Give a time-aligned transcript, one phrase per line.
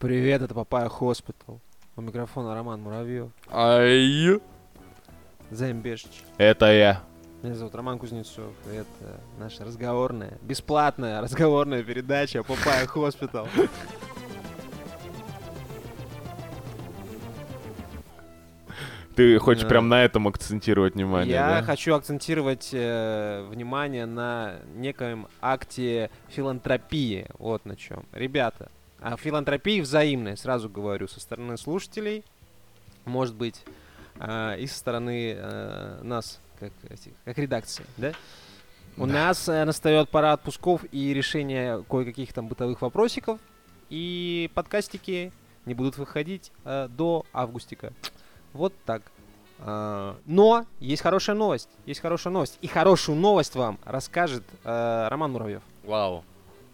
[0.00, 1.60] Привет, это Papaya Hospital.
[1.94, 3.28] У микрофона Роман Муравьев.
[3.52, 4.40] Ай.
[5.50, 6.22] Займ Бешич.
[6.38, 7.02] Это я.
[7.42, 8.50] Меня зовут Роман Кузнецов.
[8.72, 13.46] и Это наша разговорная, бесплатная разговорная передача Papaya Hospital.
[19.16, 21.62] Ты хочешь прям на этом акцентировать внимание, Я да?
[21.62, 27.26] хочу акцентировать э, внимание на некоем акте филантропии.
[27.38, 28.06] Вот на чем.
[28.12, 28.70] Ребята,
[29.18, 32.24] филантропия взаимная, сразу говорю, со стороны слушателей,
[33.04, 33.62] может быть,
[34.18, 36.72] а, и со стороны э, нас, как,
[37.24, 38.12] как редакции, да?
[38.96, 39.12] У Да.
[39.12, 43.40] нас э, настает пора отпусков и решения кое-каких там бытовых вопросиков,
[43.88, 45.32] и подкастики
[45.64, 47.92] не будут выходить э, до августика.
[48.52, 49.02] Вот так.
[49.62, 51.68] Но есть хорошая новость.
[51.84, 52.56] Есть хорошая новость.
[52.62, 55.62] И хорошую новость вам расскажет э, Роман Муравьев.
[55.84, 56.24] Вау.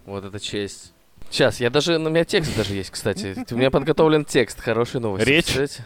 [0.04, 0.92] Вот это честь.
[1.30, 3.36] Сейчас, я даже, у меня текст даже есть, кстати.
[3.50, 5.28] У меня подготовлен текст, хорошие новости.
[5.28, 5.44] Речь?
[5.44, 5.84] представляете?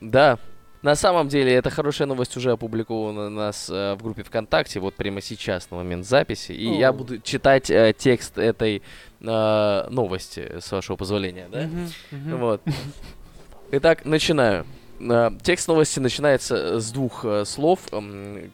[0.00, 0.38] Да.
[0.82, 4.94] На самом деле, эта хорошая новость уже опубликована у нас э, в группе ВКонтакте, вот
[4.94, 6.50] прямо сейчас, на момент записи.
[6.50, 6.92] И я О.
[6.92, 8.82] буду читать э, текст этой
[9.20, 11.68] э, новости, с вашего позволения, да?
[12.36, 12.62] Вот.
[13.70, 14.66] Итак, начинаю.
[14.98, 17.80] Э, Текст новости начинается с двух э, слов,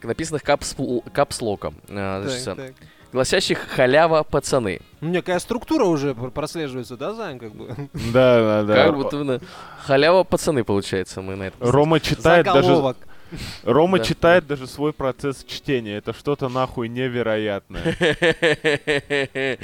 [0.03, 2.73] написанных капсл- капслоком, э, значит, Так, так.
[3.11, 4.79] Гласящих «халява, пацаны».
[5.01, 7.75] Ну, некая структура уже пр- прослеживается, да, Зайн, как бы?
[8.13, 8.75] Да, да, да.
[8.75, 9.41] Как будто бы,
[9.85, 11.57] «халява, пацаны» получается мы на это.
[11.59, 12.95] Рома читает даже...
[13.63, 14.03] Рома Да.
[14.03, 15.97] читает даже свой процесс чтения.
[15.97, 17.95] Это что-то нахуй невероятное.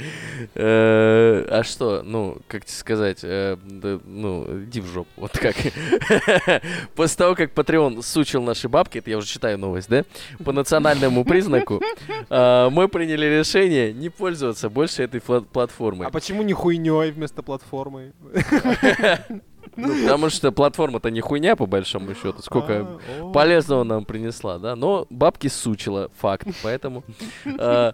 [0.54, 3.56] Э, А что, ну, как тебе сказать, э,
[4.04, 5.54] ну, иди в жопу, вот как.
[6.94, 10.04] После того, как Patreon сучил наши бабки, это я уже читаю новость, да,
[10.44, 11.82] по национальному признаку,
[12.28, 16.06] э, мы приняли решение не пользоваться больше этой платформой.
[16.06, 18.12] А почему не хуйней вместо платформы?
[19.76, 22.72] Ну, потому что платформа-то не хуйня, по большому счету, сколько
[23.20, 27.04] А, полезного нам принесла, да, но бабки сучила, факт, поэтому
[27.44, 27.92] э,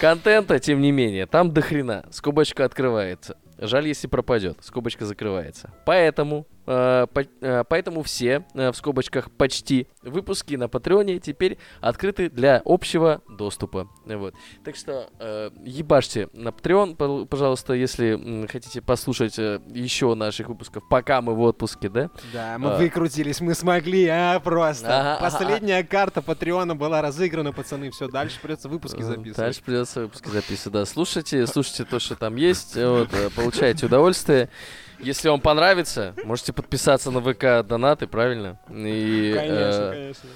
[0.00, 6.42] контента, тем не менее, там до хрена, скобочка открывается, жаль, если пропадет, скобочка закрывается, поэтому,
[6.42, 13.88] по- поэтому все, э, в скобочках почти, выпуски на Патреоне теперь открыты для общего доступа,
[14.04, 20.82] вот, так что э, ебашьте на Patreon, пожалуйста, если хотите послушать э, еще наших выпусков,
[20.88, 22.76] пока мы в отпуске, да, Да, мы А.
[22.78, 24.86] выкрутились, мы смогли, а, просто.
[24.86, 29.36] Ага, ага, Последняя карта Патреона была разыграна, пацаны, все, дальше придется выпуски Э, записывать.
[29.36, 30.72] Дальше придется выпуски записывать.
[30.72, 34.48] Да, слушайте, слушайте то, что там есть, э, вот, э, получайте удовольствие.
[35.04, 38.58] Если вам понравится, можете подписаться на ВК донаты, правильно?
[38.70, 40.30] И, Конечно, э, конечно.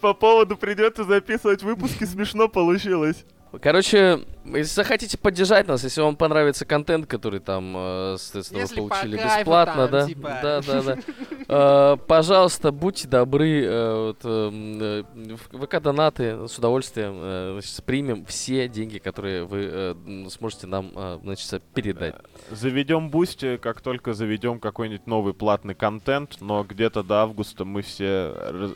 [0.00, 3.24] По поводу придется записывать выпуски, смешно получилось.
[3.58, 8.88] Короче, если захотите поддержать нас, если вам понравится контент, который там, э, соответственно, Если вы
[8.88, 10.38] по получили кайфу бесплатно, там, да, типа.
[10.42, 10.98] да, да, да.
[11.52, 19.44] Э, Пожалуйста, будьте добры, э, эм, ВК донаты с удовольствием значит, примем все деньги, которые
[19.44, 19.96] вы
[20.30, 22.14] сможете нам, значит, передать.
[22.50, 28.32] Заведем Boosty, как только заведем какой-нибудь новый платный контент, но где-то до августа мы все
[28.36, 28.74] раз-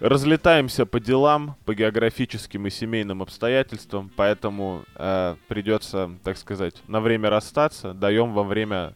[0.00, 7.30] разлетаемся по делам, по географическим и семейным обстоятельствам, поэтому э, придется, так сказать, на время
[7.30, 7.92] расстаться.
[7.94, 8.94] Даем вам время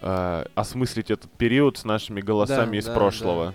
[0.00, 3.54] э, осмыслить этот период с нашими голосами Да, из да, прошлого.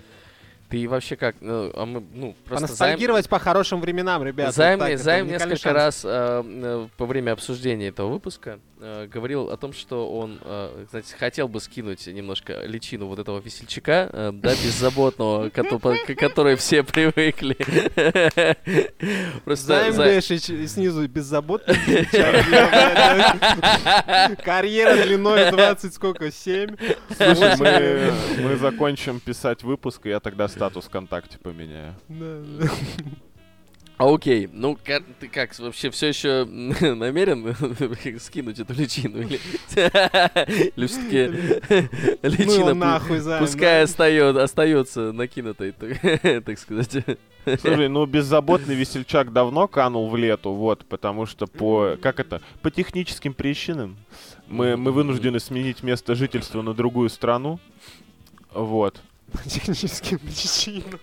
[0.68, 4.52] Ты вообще как, ну, а мы, ну, просто займ, Поностальгировать по хорошим временам, ребят.
[4.52, 5.74] займ, вот так, займ несколько шанс.
[5.76, 6.08] раз э,
[6.44, 11.48] э, во время обсуждения этого выпуска э, говорил о том, что он, э, знаете, хотел
[11.48, 17.56] бы скинуть немножко личину вот этого весельчака, э, да, беззаботного, к которой все привыкли.
[19.44, 19.92] Просто
[20.66, 21.76] снизу беззаботный.
[24.44, 26.76] Карьера длиной 20 сколько, 7?
[27.16, 31.94] Слушай, мы, мы закончим писать выпуск, и я тогда статус ВКонтакте поменяю.
[33.98, 37.54] А, Окей, ну ка- ты как, вообще все еще намерен
[38.20, 39.20] скинуть эту личину?
[39.22, 39.40] Или
[40.76, 41.88] или все-таки
[42.22, 47.04] личина нахуй, пускай остается, остается накинутой, так так сказать.
[47.60, 52.70] Слушай, ну беззаботный весельчак давно канул в лету, вот, потому что по, как это, по
[52.70, 53.96] техническим причинам
[54.48, 57.60] мы, мы вынуждены сменить место жительства на другую страну,
[58.52, 59.00] вот,
[59.32, 60.98] По техническим причинам.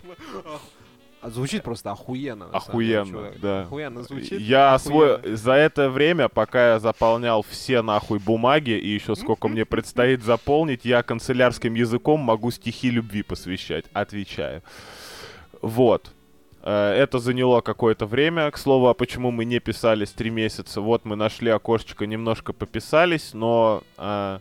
[1.24, 2.46] А звучит просто охуенно.
[2.48, 3.40] деле, охуенно, чувак.
[3.40, 3.62] да.
[3.62, 4.42] Охуенно звучит.
[4.42, 5.20] Я охуенно.
[5.22, 10.22] свой, за это время, пока я заполнял все нахуй бумаги, и еще сколько мне предстоит
[10.22, 14.64] заполнить, я канцелярским языком могу стихи любви посвящать, отвечаю.
[15.62, 16.12] Вот.
[16.62, 18.52] Э, Это заняло какое-то время.
[18.52, 20.81] К слову, а почему мы не писались три месяца?
[20.81, 24.40] Вот мы нашли окошечко, немножко пописались, но э,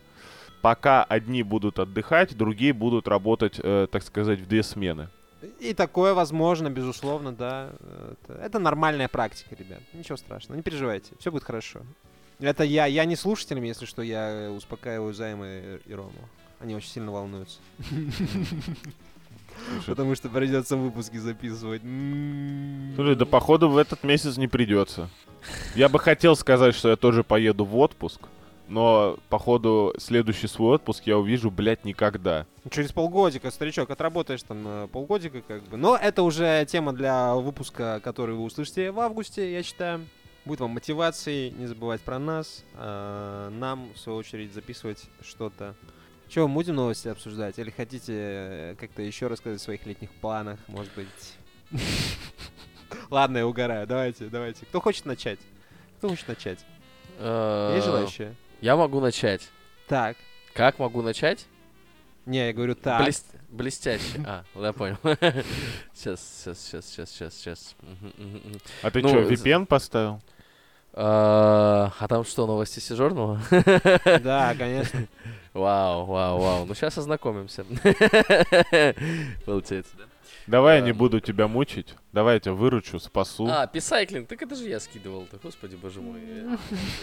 [0.61, 5.07] пока одни будут отдыхать, другие будут работать, э, так сказать, в две смены.
[5.59, 7.71] И такое возможно, безусловно, да.
[8.11, 9.81] Это, это нормальная практика, ребят.
[9.93, 11.81] Ничего страшного, не переживайте, все будет хорошо.
[12.39, 15.45] Это я, я не слушателям, если что, я успокаиваю Займа
[15.85, 16.11] и Рому.
[16.59, 17.59] Они очень сильно волнуются.
[19.85, 21.83] Потому что придется выпуски записывать.
[21.83, 22.95] М-м-м.
[22.95, 25.09] Слушай, да походу в этот месяц не придется.
[25.75, 28.21] Я бы хотел сказать, что я тоже поеду в отпуск,
[28.73, 32.47] но походу следующий свой отпуск я увижу, блядь, никогда.
[32.71, 35.77] Через полгодика, старичок, отработаешь там э, полгодика как бы.
[35.77, 40.07] Но это уже тема для выпуска, который вы услышите в августе, я считаю.
[40.43, 42.65] Будет вам мотивацией не забывать про нас.
[42.73, 45.75] А нам, в свою очередь, записывать что-то
[46.27, 47.59] что, будем новости обсуждать?
[47.59, 51.35] Или хотите э, как-то еще рассказать о своих летних планах, может быть?
[53.11, 53.85] Ладно, я угораю.
[53.85, 54.65] Давайте, давайте.
[54.65, 55.39] Кто хочет начать?
[55.99, 56.65] Кто хочет начать?
[57.19, 58.35] Есть желающие?
[58.63, 59.49] Я могу начать.
[59.89, 60.15] Так.
[60.53, 61.47] Как могу начать?
[62.25, 63.03] Не, я говорю так.
[63.03, 63.25] Блест...
[63.49, 64.23] Блестяще.
[64.25, 64.95] А, я понял.
[65.93, 67.75] Сейчас, сейчас, сейчас, сейчас, сейчас, сейчас.
[68.81, 70.21] А ты ну, что, VPN поставил?
[70.93, 73.41] А, а там что, новости Сижорного?
[74.23, 75.07] Да, конечно.
[75.53, 76.65] Вау, вау, вау.
[76.65, 77.65] Ну сейчас ознакомимся.
[79.45, 80.05] Получается, да?
[80.47, 81.95] Давай я не буду тебя мучить.
[82.11, 83.47] Давай я тебя выручу, спасу.
[83.49, 86.19] А, писайклинг, так это же я скидывал-то, господи боже мой.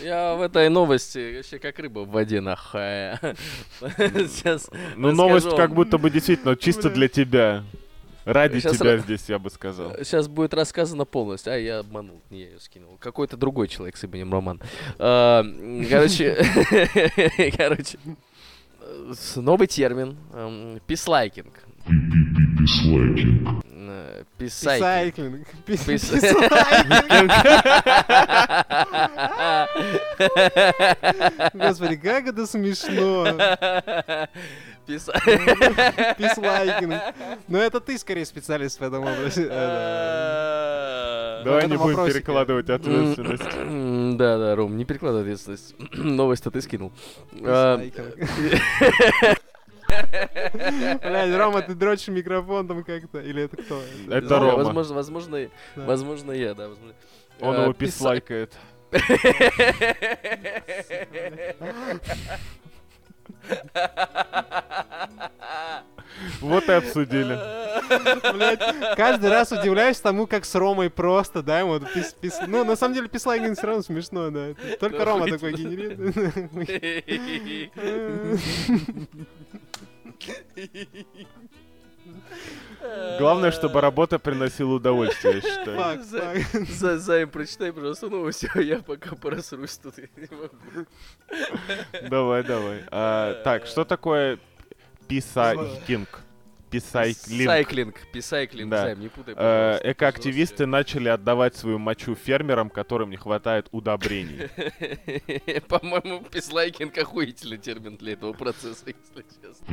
[0.02, 2.80] Я в этой новости вообще как рыба в воде, нахуй.
[3.80, 7.64] Сейчас Ну, новость как будто бы действительно чисто для тебя.
[8.24, 8.98] Ради сейчас тебя ра...
[8.98, 9.96] здесь, я бы сказал.
[10.02, 11.52] Сейчас будет рассказано полностью.
[11.54, 12.96] А, я обманул, не я ее скинул.
[13.00, 14.60] Какой-то другой человек с именем Роман.
[14.98, 15.42] А,
[15.88, 16.36] короче,
[17.56, 17.98] короче,
[19.36, 20.16] новый термин.
[20.86, 21.64] Пислайкинг.
[22.60, 23.64] Пислайкинг.
[24.36, 25.46] Писайклинг.
[25.66, 27.30] Писайклинг.
[31.54, 33.26] Господи, как это смешно.
[36.16, 36.94] Пислайкинг.
[37.48, 39.46] Но это ты скорее специалист в этом вопросе.
[41.44, 44.18] Давай не будем перекладывать ответственность.
[44.18, 45.74] Да, да, Ром, не перекладывай ответственность.
[45.94, 46.92] Новость-то ты скинул.
[51.02, 53.20] Блядь, Рома, ты дрочишь микрофон там как-то?
[53.20, 53.80] Или это кто?
[54.08, 54.64] Это Рома.
[54.64, 56.68] Возможно, возможно, возможно, я, да.
[57.40, 58.52] Он его пислайкает.
[66.40, 67.38] Вот и обсудили.
[68.32, 72.38] Блядь, каждый раз удивляюсь тому, как с Ромой просто, да, ему пис, пис...
[72.46, 74.54] Ну, на самом деле, пислайгинг все равно смешно, да.
[74.78, 76.14] Только Рома такой генерирует.
[83.18, 86.02] Главное, чтобы работа приносила удовольствие, я считаю.
[86.68, 89.94] За, Займ, прочитай, пожалуйста, новости, а я пока просрусь тут.
[92.08, 92.84] Давай, давай.
[92.90, 94.38] А, так, что такое
[95.10, 96.22] писайкинг?
[96.70, 97.46] Писайклинг.
[97.46, 98.82] Сайклинг, писайклинг, да.
[98.84, 104.48] Займ, не путай, э, Экоактивисты начали отдавать свою мочу фермерам, которым не хватает удобрений.
[105.68, 109.66] По-моему, пислайкинг охуительный термин для этого процесса, если честно.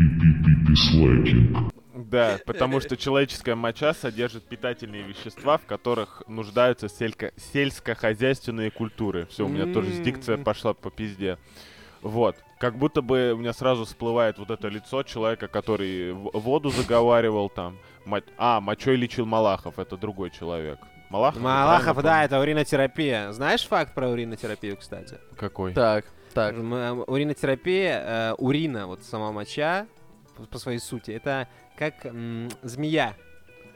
[1.94, 9.28] Да, потому что человеческая моча содержит питательные вещества, в которых нуждаются сельско- сельскохозяйственные культуры.
[9.30, 11.38] Все, у меня тоже дикция пошла по пизде.
[12.02, 12.36] Вот.
[12.60, 17.78] Как будто бы у меня сразу всплывает вот это лицо человека, который воду заговаривал там.
[18.38, 20.80] А, мочой лечил Малахов, это другой человек.
[21.10, 21.42] Малахов?
[21.42, 23.32] Малахов, да, это уринотерапия.
[23.32, 25.20] Знаешь факт про уринотерапию, кстати?
[25.38, 25.74] Какой?
[25.74, 26.56] Так, так.
[27.08, 29.88] Уринотерапия, э, урина, вот сама моча,
[30.52, 31.12] по своей сути.
[31.12, 31.48] Это
[31.78, 33.16] как м- змея.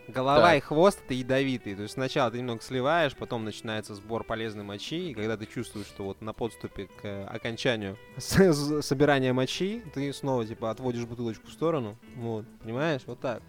[0.08, 0.58] Голова так.
[0.58, 1.76] и хвост это ядовитые.
[1.76, 5.88] То есть сначала ты немного сливаешь, потом начинается сбор полезной мочи, и когда ты чувствуешь,
[5.88, 11.52] что вот на подступе к э, окончанию собирания мочи, ты снова типа отводишь бутылочку в
[11.52, 11.98] сторону.
[12.16, 13.02] Вот, понимаешь?
[13.06, 13.42] Вот так.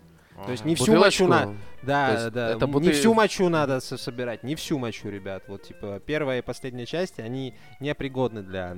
[0.47, 1.55] То есть не всю мочу надо.
[1.83, 2.51] Да, да.
[2.53, 2.89] Это бутыль...
[2.89, 5.45] Не всю мочу надо собирать, не всю мочу, ребят.
[5.47, 8.77] Вот типа первая и последняя части, они непригодны для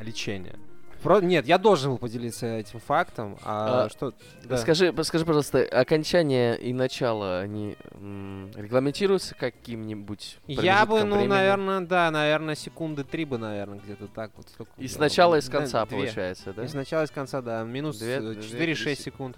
[0.00, 0.56] лечения.
[1.02, 1.20] Про...
[1.20, 3.38] Нет, я должен был поделиться этим фактом.
[3.44, 4.12] А, а что?
[4.44, 4.56] Да.
[4.56, 10.38] Скажи, скажи, пожалуйста, окончание и начало они м- регламентируются каким-нибудь?
[10.46, 11.28] Я бы, ну, времени?
[11.28, 14.48] наверное, да, наверное, секунды три бы, наверное, где-то так вот.
[14.48, 15.98] Столько, и сначала и с конца, две.
[15.98, 16.64] получается, да?
[16.64, 19.36] И сначала и с конца, да, минус 4-6 секунд.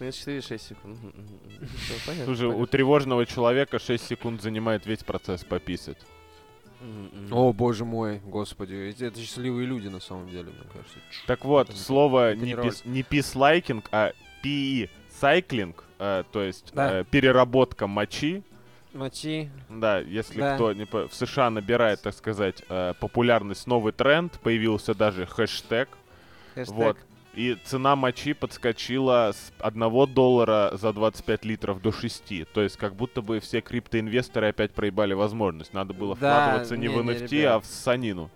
[0.00, 0.98] Минус 4-6 секунд.
[2.24, 5.98] Слушай, у тревожного человека 6 секунд занимает весь процесс пописать.
[7.30, 10.98] О, боже мой, господи, это, это счастливые люди на самом деле, мне кажется.
[11.26, 14.12] Так вот, это, слово не, пис, не пислайкинг, а
[14.42, 17.00] пи-сайклинг, э, то есть да.
[17.00, 18.42] э, переработка мочи.
[18.92, 19.50] Мочи.
[19.68, 20.56] Да, если да.
[20.56, 21.08] кто не по...
[21.08, 25.88] в США набирает, так сказать, э, популярность, новый тренд, появился даже хэштег.
[26.54, 26.74] Хэштег.
[26.74, 26.96] Вот.
[27.34, 32.44] И цена мочи подскочила с 1 доллара за 25 литров до 6.
[32.52, 35.72] То есть как будто бы все криптоинвесторы опять проебали возможность.
[35.72, 37.52] Надо было Да, вкладываться не, не, в не, NFT, ребят.
[37.54, 38.30] а в санину.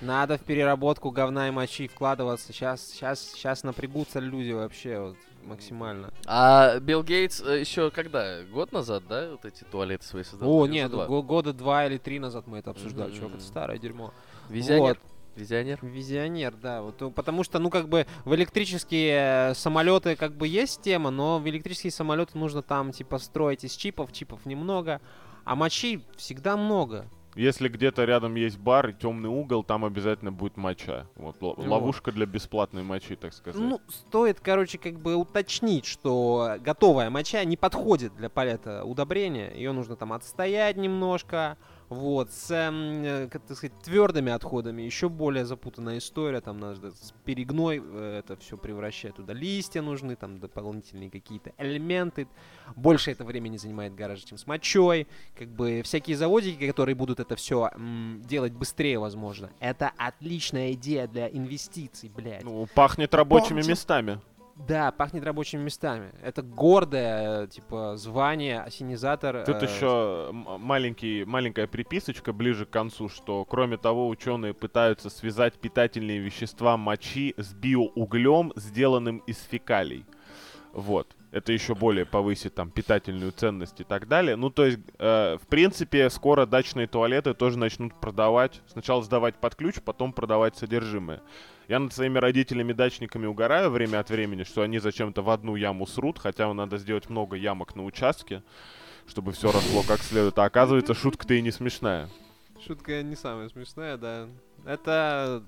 [0.00, 2.52] Надо в переработку говна и мочи вкладываться.
[2.52, 6.10] Сейчас, сейчас, сейчас напрягутся люди вообще вот, максимально.
[6.26, 8.42] А Билл Гейтс еще когда?
[8.44, 10.50] Год назад, да, вот эти туалеты свои создал?
[10.50, 13.18] О, нет, года два или три назад мы это обсуждали, Мгм.
[13.18, 14.12] чувак, это старое дерьмо.
[14.48, 14.98] Визионер.
[15.04, 15.09] Вот.
[15.36, 15.78] Визионер.
[15.82, 16.82] Визионер, да.
[16.82, 21.38] Вот, ну, потому что, ну, как бы, в электрические самолеты, как бы, есть тема, но
[21.38, 25.00] в электрические самолеты нужно там, типа, строить из чипов, чипов немного,
[25.44, 27.06] а мочи всегда много.
[27.36, 31.06] Если где-то рядом есть бар и темный угол, там обязательно будет моча.
[31.14, 31.64] Вот л- Вот.
[31.64, 33.60] ловушка для бесплатной мочи, так сказать.
[33.62, 39.52] Ну, стоит, короче, как бы уточнить, что готовая моча не подходит для палета удобрения.
[39.54, 41.56] Ее нужно там отстоять немножко.
[41.90, 46.40] Вот, с, эм, как так сказать, твердыми отходами еще более запутанная история.
[46.40, 49.32] Там надо с перегной э, это все превращать туда.
[49.32, 52.28] Листья нужны, там дополнительные какие-то элементы.
[52.76, 55.08] Больше это времени занимает гораздо, чем с мочой.
[55.36, 57.70] Как бы всякие заводики, которые будут это все
[58.24, 59.50] делать быстрее, возможно.
[59.58, 62.44] Это отличная идея для инвестиций, блядь.
[62.44, 64.20] Ну, пахнет рабочими Помните- местами.
[64.66, 66.10] Да, пахнет рабочими местами.
[66.22, 69.44] Это гордое, типа, звание, осенизатор.
[69.44, 75.10] Тут э, еще м- маленький, маленькая приписочка ближе к концу, что кроме того, ученые пытаются
[75.10, 80.04] связать питательные вещества мочи с биоуглем, сделанным из фекалий.
[80.72, 81.16] Вот.
[81.32, 84.34] Это еще более повысит там питательную ценность и так далее.
[84.34, 88.60] Ну, то есть, э, в принципе, скоро дачные туалеты тоже начнут продавать.
[88.66, 91.22] Сначала сдавать под ключ, потом продавать содержимое.
[91.68, 96.18] Я над своими родителями-дачниками угораю время от времени, что они зачем-то в одну яму срут,
[96.18, 98.42] хотя надо сделать много ямок на участке,
[99.06, 100.36] чтобы все росло как следует.
[100.40, 102.08] А оказывается, шутка-то и не смешная.
[102.66, 104.26] Шутка не самая смешная, да.
[104.66, 105.44] Это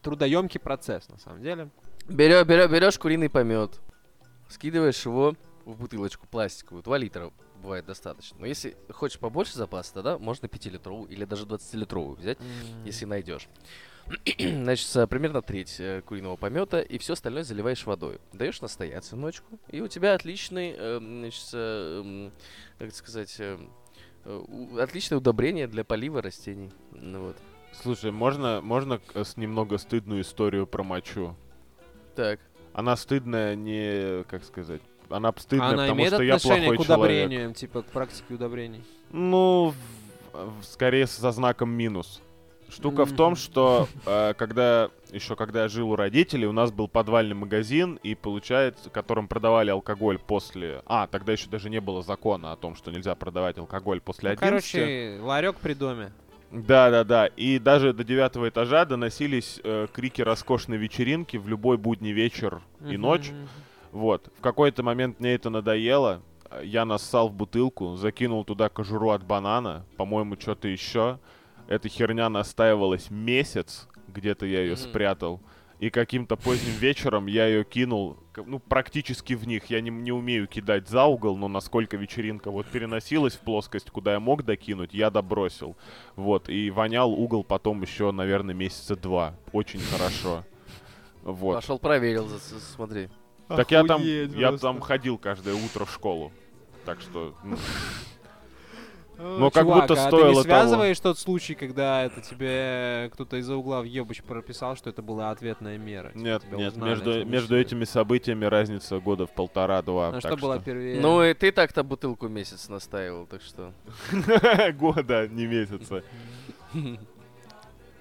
[0.00, 1.70] трудоемкий процесс, на самом деле.
[2.08, 3.80] Берешь, берешь, берешь куриный помет,
[4.48, 8.38] скидываешь его в бутылочку пластиковую, 2 литра бывает достаточно.
[8.40, 12.38] Но если хочешь побольше запаса, тогда можно 5-литровую или даже 20-литровую взять,
[12.84, 13.48] если найдешь.
[14.38, 18.20] Значит, э, примерно треть э, куриного помета, и все остальное заливаешь водой.
[18.32, 22.30] Даешь настояться ночку, и у тебя отличный, э, значит, э,
[22.78, 23.38] как сказать,
[24.78, 26.70] отличное удобрение для полива растений.
[26.92, 27.36] Ну вот.
[27.82, 31.36] Слушай, можно, можно с немного стыдную историю про мочу?
[32.16, 32.40] Так.
[32.78, 34.80] Она стыдная не, как сказать,
[35.10, 37.04] она стыдная, Она потому имеет что я отношение плохой к человек.
[37.26, 38.84] удобрениям, типа к практике удобрений.
[39.10, 39.74] Ну,
[40.32, 42.20] в- в- скорее со знаком минус.
[42.68, 46.86] Штука в том, что э, когда еще когда я жил у родителей, у нас был
[46.86, 50.82] подвальный магазин, и получается, которым продавали алкоголь после.
[50.86, 54.32] А, тогда еще даже не было закона о том, что нельзя продавать алкоголь после Ну,
[54.34, 54.70] 11.
[54.72, 56.12] короче, ларек при доме.
[56.50, 57.26] Да, да, да.
[57.26, 62.96] И даже до девятого этажа доносились э, крики роскошной вечеринки в любой будний вечер и
[62.96, 63.30] ночь.
[63.92, 64.30] Вот.
[64.38, 66.22] В какой-то момент мне это надоело.
[66.62, 71.18] Я нассал в бутылку, закинул туда кожуру от банана, по-моему, что-то еще.
[71.66, 75.40] Эта херня настаивалась месяц, где-то я ее спрятал.
[75.78, 79.66] И каким-то поздним вечером я ее кинул, ну, практически в них.
[79.66, 84.14] Я не, не умею кидать за угол, но насколько вечеринка вот переносилась в плоскость, куда
[84.14, 85.76] я мог докинуть, я добросил.
[86.16, 89.36] Вот, и вонял угол потом еще, наверное, месяца два.
[89.52, 90.44] Очень хорошо.
[91.22, 91.54] Вот.
[91.54, 92.28] Пошел проверил,
[92.74, 93.08] смотри.
[93.48, 94.66] Так я там, Охуеть я просто.
[94.66, 96.32] там ходил каждое утро в школу.
[96.84, 97.56] Так что, ну,
[99.18, 100.42] Э, Ну, как чувак, будто а ты стоило не того.
[100.44, 105.30] связываешь тот случай, когда это тебе кто-то из-за угла в ебач прописал, что это была
[105.30, 106.08] ответная мера?
[106.10, 110.12] Типа, нет, нет, узнали, между, между этими событиями разница года в полтора-два.
[110.12, 111.00] Ну, так что было первее?
[111.00, 113.72] Ну и ты так-то бутылку месяц настаивал, так что.
[114.78, 116.02] Года, не месяца.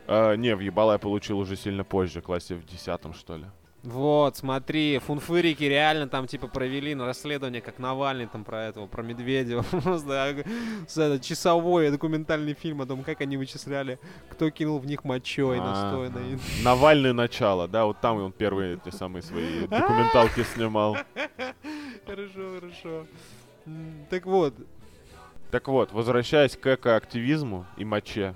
[0.09, 3.43] А, не, въебала я получил уже сильно позже, классе в десятом, что ли.
[3.84, 9.03] Вот, смотри, фунфырики реально там типа провели на расследование, как Навальный там про этого, про
[9.03, 9.62] Медведева.
[9.84, 15.03] Просто а, это, часовой документальный фильм о том, как они вычисляли, кто кинул в них
[15.03, 16.19] мочой настойно.
[16.19, 16.39] Ага.
[16.63, 20.98] Навальный начало, да, вот там он первые те самые свои документалки снимал.
[22.05, 23.07] Хорошо, хорошо.
[24.10, 24.55] Так вот.
[25.51, 28.36] Так вот, возвращаясь к экоактивизму и моче,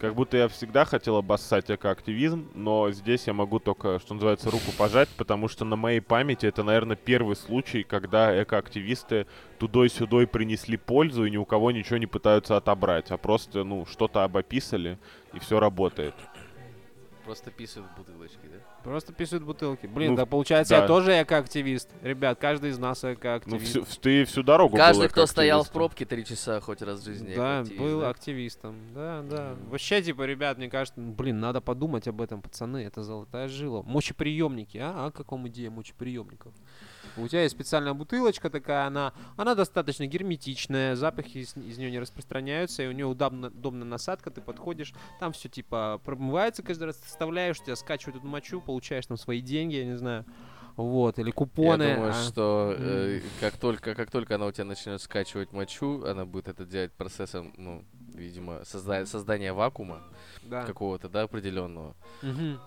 [0.00, 4.72] Как будто я всегда хотел обоссать экоактивизм, но здесь я могу только, что называется, руку
[4.76, 9.26] пожать, потому что на моей памяти это, наверное, первый случай, когда экоактивисты
[9.58, 14.24] тудой-сюдой принесли пользу и ни у кого ничего не пытаются отобрать, а просто, ну, что-то
[14.24, 14.98] обописали,
[15.32, 16.14] и все работает.
[17.24, 18.58] Просто писают в бутылочке, да?
[18.84, 19.86] Просто писают бутылки.
[19.86, 20.86] Блин, Ну, да получается, я да.
[20.86, 21.90] тоже экоактивист.
[22.02, 23.66] Ребят, каждый из нас Ну, экоактивист.
[23.88, 27.04] всю- ты всю дорогу Каждый, был кто стоял в пробке три часа хоть раз в
[27.04, 27.34] жизни.
[27.34, 28.10] Да, был да?
[28.10, 28.76] активистом.
[28.94, 29.54] Да, да.
[29.68, 32.78] Вообще, типа, ребят, мне кажется, ну, блин, надо подумать об этом, пацаны.
[32.78, 33.82] Это золотая жила.
[33.82, 35.06] Мочеприемники, а?
[35.06, 36.52] А как вам идея мочеприемников?
[37.16, 41.98] У тебя есть специальная бутылочка такая, она, она достаточно герметичная, запахи из, из нее не
[41.98, 46.96] распространяются, и у нее удобно, удобная насадка, ты подходишь, там все типа промывается каждый раз,
[46.96, 50.26] ты вставляешь, тебя скачивают эту мочу, получаешь там свои деньги, я не знаю,
[50.76, 51.82] вот, или купоны.
[51.84, 52.22] Я думаю, а.
[52.28, 56.66] что э, как только как только она у тебя начнет скачивать мочу, она будет это
[56.66, 57.82] делать процессом, ну,
[58.14, 60.02] видимо, созда- создания вакуума
[60.42, 60.66] Да.
[60.66, 61.96] какого-то, да, определенного.
[62.20, 62.60] Мгм.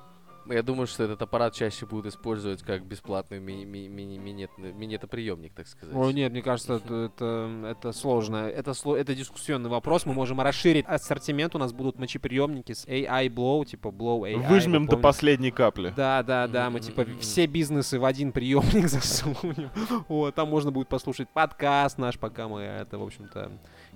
[0.48, 5.54] Я думаю, что этот аппарат чаще будут использовать как бесплатный ми- ми- мини- минет- минетоприемник,
[5.54, 5.96] так сказать.
[5.96, 8.38] Ой, нет, мне кажется, это, это, это сложно.
[8.48, 10.06] Это, сло- это дискуссионный вопрос.
[10.06, 11.56] Мы можем расширить ассортимент.
[11.56, 14.48] У нас будут мочеприемники с AI Blow, типа Blow AI.
[14.48, 15.94] Выжмем вы до последней капли.
[15.96, 19.70] Да, да, да, мы типа все бизнесы в один приемник засунем.
[20.08, 23.52] Вот, там можно будет послушать подкаст наш, пока мы это, в общем-то,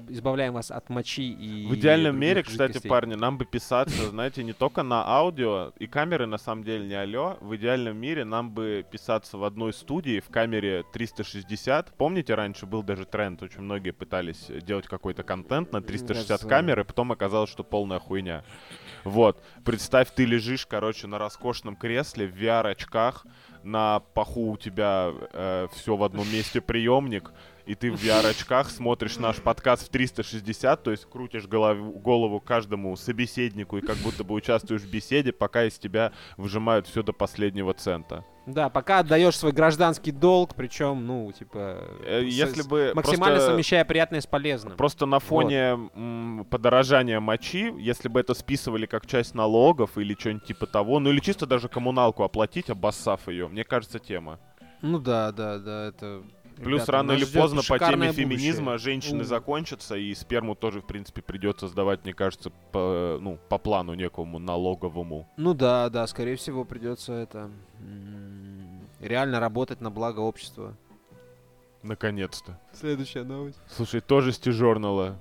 [0.10, 1.68] избавляем вас от мочи и...
[1.68, 2.90] В идеальном мире, кстати, жидкостей.
[2.90, 6.94] парни, нам бы писаться, знаете, не только на аудио, и камеры на самом деле не
[6.94, 7.38] алё.
[7.42, 11.96] В идеальном мире нам бы писаться в одной студии в камере 360.
[11.98, 16.80] Помните, раньше был даже тренд, очень многие пытались делать какой-то контент на 360 Да, камер,
[16.80, 18.44] и потом оказалось, что полная хуйня.
[19.04, 23.26] Вот, представь, ты лежишь, короче, на роскошном кресле в VR-очках,
[23.64, 25.12] на паху у тебя
[25.74, 27.32] все в одном месте приемник,
[27.66, 32.96] и ты в VR-очках смотришь наш подкаст в 360, то есть крутишь голову, голову каждому
[32.96, 37.74] собеседнику и как будто бы участвуешь в беседе, пока из тебя выжимают все до последнего
[37.74, 38.24] цента.
[38.46, 41.84] Да, пока отдаешь свой гражданский долг, причем, ну, типа...
[42.06, 44.78] Э, с- Если с- бы Максимально просто, совмещая приятное с полезным.
[44.78, 50.46] просто на фоне м, подорожания мочи, если бы это списывали как часть налогов или что-нибудь
[50.46, 54.40] типа того, ну или чисто даже коммуналку оплатить, обоссав ее, мне кажется, тема.
[54.84, 56.22] Ну да, да, да, это...
[56.56, 58.94] Плюс Ребята, рано или поздно по теме шикарное феминизма будущее.
[58.94, 59.26] женщины У.
[59.26, 64.40] закончатся, и сперму тоже, в принципе, придется сдавать, мне кажется, по, ну, по плану некому
[64.40, 65.28] налоговому.
[65.38, 67.52] Ну да, да, скорее всего придется это
[69.00, 70.76] реально работать на благо общества.
[71.86, 72.60] Наконец-то.
[72.74, 73.60] Следующая новость.
[73.70, 74.40] Слушай, тоже с.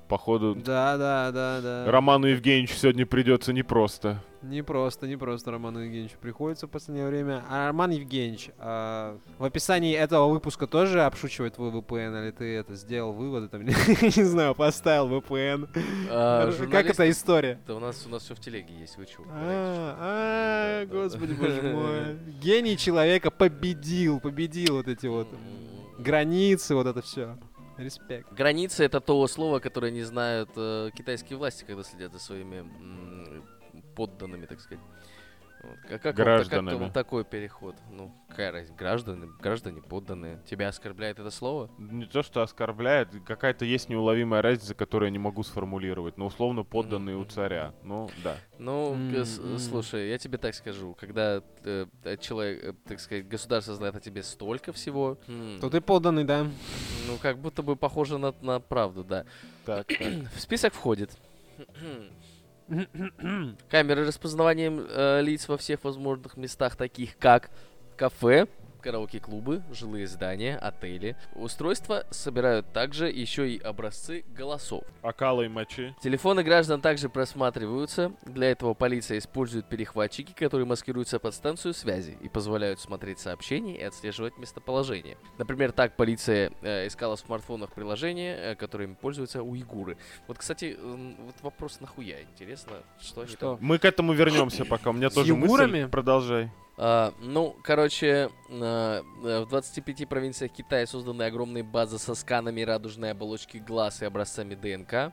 [0.08, 1.90] Походу, Да, да, да, да.
[1.90, 4.22] Роману Евгеньевичу сегодня придется непросто.
[4.40, 7.42] Не просто, не просто Роману Евгеньевичу приходится в последнее время.
[7.48, 12.74] А Роман Евгеньевич, а, в описании этого выпуска тоже обшучивает твой VPN, или ты это
[12.74, 15.68] сделал выводы там, не знаю, поставил VPN?
[16.10, 17.58] А, Как эта история?
[17.66, 19.24] Да у нас у нас все в телеге есть, вы чего?
[19.30, 21.42] А, а, господи да.
[21.42, 22.18] боже мой.
[22.42, 25.28] Гений человека победил, победил вот эти вот
[26.04, 27.36] границы, вот это все.
[27.76, 28.32] Респект.
[28.32, 33.44] Границы это то слово, которое не знают э, китайские власти, когда следят за своими м,
[33.96, 34.84] подданными, так сказать.
[35.88, 36.78] Как, как, вам, как Гражданами.
[36.78, 37.76] вам такой переход?
[37.90, 38.74] Ну, какая разница?
[38.74, 40.40] Граждане, граждане подданные.
[40.48, 41.70] Тебя оскорбляет это слово?
[41.78, 46.16] Не то, что оскорбляет, какая-то есть неуловимая разница, которую я не могу сформулировать.
[46.16, 47.28] Но условно подданные у Мгм.
[47.28, 47.72] царя.
[47.82, 48.38] Ну, да.
[48.58, 49.58] Ну, М-м.
[49.58, 54.00] слушай, я тебе так скажу, когда э, э, человек, э, так сказать, государство знает о
[54.00, 56.44] тебе столько всего, м, То ты подданный, да?
[57.06, 59.24] ну, как будто бы похоже на, на правду, да.
[59.64, 59.98] Так, так.
[60.34, 61.10] В список входит
[63.70, 67.50] камеры распознавания э, лиц во всех возможных местах, таких как
[67.96, 68.46] кафе,
[68.84, 71.16] караоке-клубы, жилые здания, отели.
[71.34, 74.84] Устройства собирают также еще и образцы голосов.
[75.00, 75.94] Окала и мочи.
[76.02, 78.12] Телефоны граждан также просматриваются.
[78.26, 83.82] Для этого полиция использует перехватчики, которые маскируются под станцию связи и позволяют смотреть сообщения и
[83.82, 85.16] отслеживать местоположение.
[85.38, 89.96] Например, так полиция э, искала в смартфонах приложения, э, которыми пользуются уйгуры.
[90.28, 93.58] Вот, кстати, м, вот вопрос нахуя, интересно, что они Что?
[93.62, 94.90] Мы к этому вернемся пока.
[94.90, 95.88] У меня тоже мысль.
[95.88, 96.50] Продолжай.
[96.76, 103.58] А, ну, короче, э, в 25 провинциях Китая созданы огромные базы со сканами радужной оболочки
[103.58, 105.12] глаз и образцами ДНК.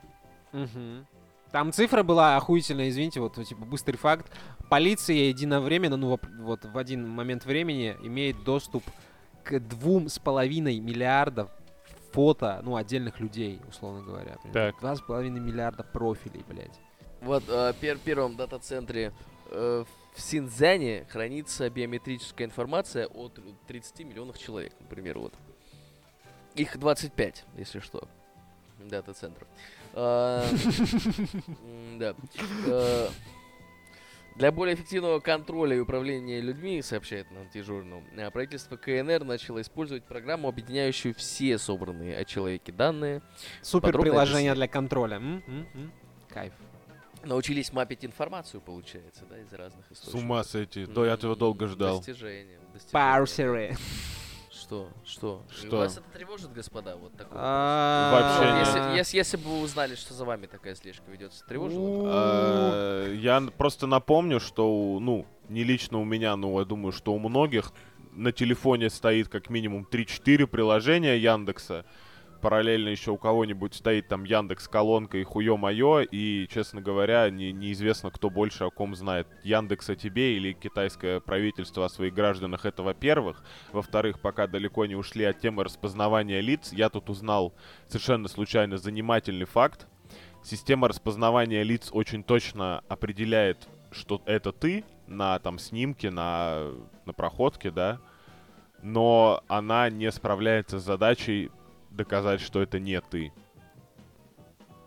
[0.52, 1.06] Мгм.
[1.52, 4.26] Там цифра была охуительная, извините, вот типа быстрый факт.
[4.70, 8.82] Полиция единовременно, ну вот в один момент времени имеет доступ
[9.44, 11.50] к двум с половиной миллиардов
[12.12, 14.36] фото, ну, отдельных людей, условно говоря.
[14.52, 14.78] Так.
[14.80, 16.78] Два с половиной миллиарда профилей, блядь.
[17.20, 19.12] Вот э, пер- первом дата-центре
[19.50, 25.34] э, в Синьцзяне хранится биометрическая информация от 30 миллионов человек, например, вот.
[26.54, 28.06] Их 25, если что,
[28.78, 29.48] дата-центров.
[29.94, 30.44] А,
[31.98, 32.14] Да.
[32.66, 33.08] Э,
[34.36, 40.04] Для более эффективного контроля и управления людьми, сообщает нам T-Journal, э, правительство КНР начало использовать
[40.04, 43.22] программу, объединяющую все собранные о человеке данные.
[43.62, 45.16] Супер приложение для контроля.
[45.16, 45.42] М?
[45.46, 45.66] М?
[45.74, 45.92] М?
[46.28, 46.52] Кайф.
[47.24, 50.20] Научились мапить информацию, получается, да, из разных С источников.
[50.24, 50.86] ума сойти.
[50.86, 51.98] Да, я этого долго ждал.
[51.98, 52.58] Достижение.
[52.72, 52.92] достижение.
[52.92, 53.76] Парсеры.
[54.50, 54.88] Что?
[55.04, 55.42] Что?
[55.50, 55.76] И Что?
[55.78, 56.96] Вас это тревожит, господа?
[56.96, 57.38] Вот такое.
[57.38, 62.02] Вообще Вот не- если, если, бы вы узнали, что за вами такая слежка ведется, тревожило?
[62.02, 62.08] бы?
[62.12, 67.12] Э, Я просто напомню, что, у- ну, не лично у меня, но я думаю, что
[67.12, 67.72] у многих
[68.12, 71.84] на телефоне стоит как минимум 3-4 приложения Яндекса.
[72.42, 77.52] Параллельно еще у кого-нибудь стоит там Яндекс колонка и хуё моё, и, честно говоря, не-
[77.52, 79.28] неизвестно, кто больше о ком знает.
[79.44, 83.44] Яндекс о тебе или китайское правительство о своих гражданах, это во-первых.
[83.70, 87.54] Во-вторых, пока далеко не ушли от темы распознавания лиц, я тут узнал
[87.86, 89.86] совершенно случайно занимательный факт.
[90.42, 96.72] Система распознавания лиц очень точно определяет, что это ты на там снимке, на,
[97.06, 98.00] на проходке, да,
[98.82, 101.52] но она не справляется с задачей
[101.94, 103.32] доказать, что это не ты.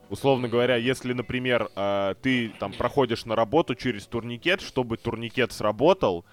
[0.09, 6.25] Условно говоря, если, например, э, ты там проходишь на работу через турникет, чтобы турникет сработал,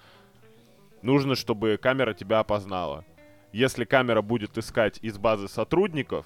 [1.01, 3.03] нужно, чтобы камера тебя опознала.
[3.51, 6.25] Если камера будет искать из базы сотрудников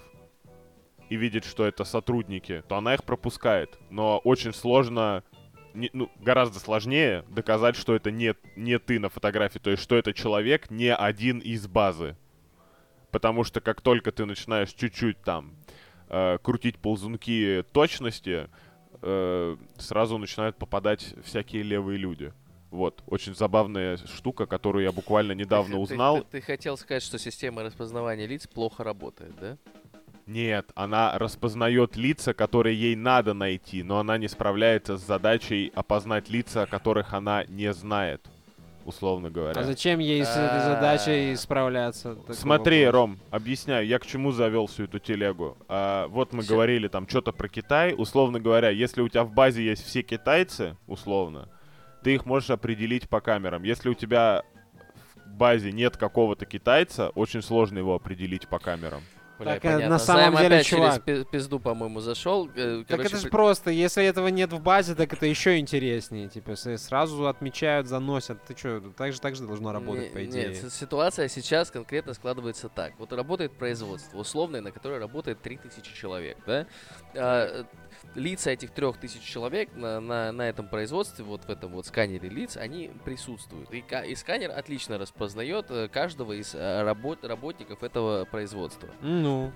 [1.09, 3.77] и видит, что это сотрудники, то она их пропускает.
[3.89, 5.23] Но очень сложно,
[5.73, 9.95] не- ну, гораздо сложнее доказать, что это не, не ты на фотографии, то есть что
[9.95, 12.17] это человек не один из базы.
[13.17, 15.55] Потому что как только ты начинаешь чуть-чуть там
[16.07, 18.47] э, крутить ползунки точности,
[19.01, 22.31] э, сразу начинают попадать всякие левые люди.
[22.69, 26.19] Вот, очень забавная штука, которую я буквально недавно Ты- узнал.
[26.19, 29.57] Ты, ты хотел сказать, что система распознавания лиц плохо работает, да?
[30.27, 36.29] Нет, она распознает лица, которые ей надо найти, но она не справляется с задачей опознать
[36.29, 38.29] лица, которых она не знает,
[38.87, 39.59] условно говоря.
[39.59, 40.65] А зачем ей с этой А.
[40.65, 42.17] задачей справляться?
[42.31, 42.93] Смотри, вопрос.
[43.01, 45.57] Ром, объясняю, я к чему завел всю эту телегу.
[45.67, 46.53] А, вот мы Всё.
[46.53, 47.93] говорили там что-то про Китай.
[47.95, 51.49] Условно говоря, если у тебя в базе есть все китайцы, условно,
[52.03, 53.63] ты их можешь определить по камерам.
[53.63, 54.43] Если у тебя
[55.25, 59.01] в базе нет какого-то китайца, очень сложно его определить по камерам.
[59.39, 59.89] Бля, Так, э, понятно.
[59.89, 62.49] на самом Займ деле, опять чувак- через пи- пизду, по-моему, зашел.
[62.55, 66.27] Э, Так короче, это же просто, если этого нет в базе, так это еще интереснее.
[66.27, 68.43] Типа, сразу отмечают, заносят.
[68.45, 70.49] Ты что, так же, так же должно работать, Не- по идее.
[70.49, 72.93] Нет, ситуация сейчас конкретно складывается так.
[72.97, 76.65] Вот работает производство условное, на которое работает 3000 человек, да?
[77.15, 77.65] А,
[78.15, 82.57] лица этих 3000 человек на, на, на этом производстве, вот в этом вот сканере лиц,
[82.57, 83.73] они присутствуют.
[83.73, 88.89] И, и сканер отлично распознает э, каждого из э, работ, работников этого производства.
[89.01, 89.51] Ну,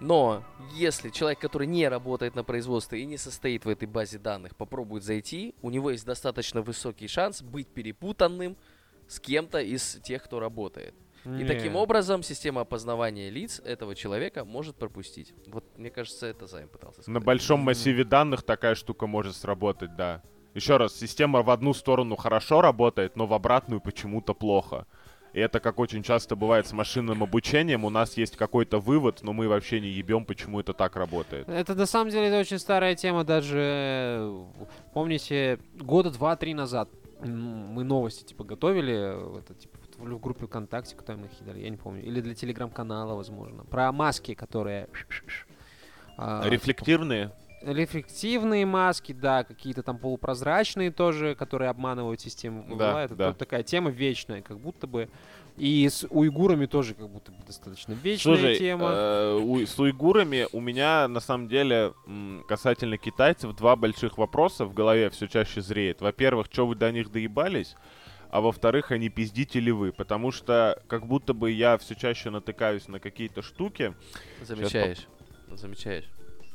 [0.00, 4.54] Но если человек, который не работает на производстве и не состоит в этой базе данных,
[4.56, 8.56] попробует зайти, у него есть достаточно высокий шанс быть перепутанным
[9.08, 10.94] с кем-то из тех, кто работает.
[11.24, 11.44] И не.
[11.44, 15.34] таким образом система опознавания лиц этого человека может пропустить.
[15.46, 17.14] Вот мне кажется, это Займ пытался сказать.
[17.14, 20.22] На большом массиве данных такая штука может сработать, да.
[20.54, 24.86] Еще раз, система в одну сторону хорошо работает, но в обратную почему-то плохо.
[25.34, 29.32] И это, как очень часто бывает с машинным обучением, у нас есть какой-то вывод, но
[29.32, 31.48] мы вообще не ебем, почему это так работает.
[31.48, 34.44] Это на самом деле это очень старая тема, даже э,
[34.94, 36.88] помните года два-три назад
[37.20, 41.76] мы новости типа готовили, это типа в группе ВКонтакте, куда мы их кидали, я не
[41.76, 44.88] помню, или для телеграм-канала, возможно, про маски, которые
[46.16, 47.32] а, Рефлективные?
[47.62, 52.64] Рефлективные маски, да, какие-то там полупрозрачные тоже, которые обманывают систему.
[52.68, 53.32] Да, Была это да.
[53.32, 55.08] такая тема вечная, как будто бы.
[55.56, 58.90] И с уйгурами тоже как будто бы достаточно вечная Слушай, тема.
[58.92, 61.94] э, у- с уйгурами у меня на самом деле
[62.46, 66.00] касательно китайцев два больших вопроса в голове все чаще зреет.
[66.00, 67.74] Во-первых, что вы до них доебались?
[68.30, 69.92] А во-вторых, они пиздите ли вы?
[69.92, 73.94] Потому что как будто бы я все чаще натыкаюсь на какие-то штуки.
[74.42, 75.06] Замечаешь.
[75.50, 76.04] Замечаешь.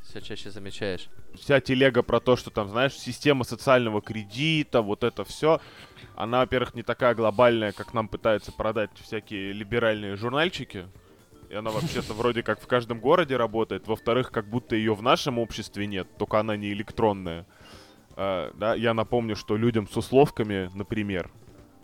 [0.04, 1.08] Все чаще замечаешь.
[1.34, 5.60] Вся телега про то, что там, знаешь, система социального кредита, вот это все.
[6.14, 10.86] Она, во-первых, не такая глобальная, как нам пытаются продать всякие либеральные журнальчики.
[11.48, 13.88] И она вообще-то вроде как в каждом городе работает.
[13.88, 17.46] Во-вторых, как будто ее в нашем обществе нет, только она не электронная.
[18.16, 21.30] А, да, я напомню, что людям с условками, например,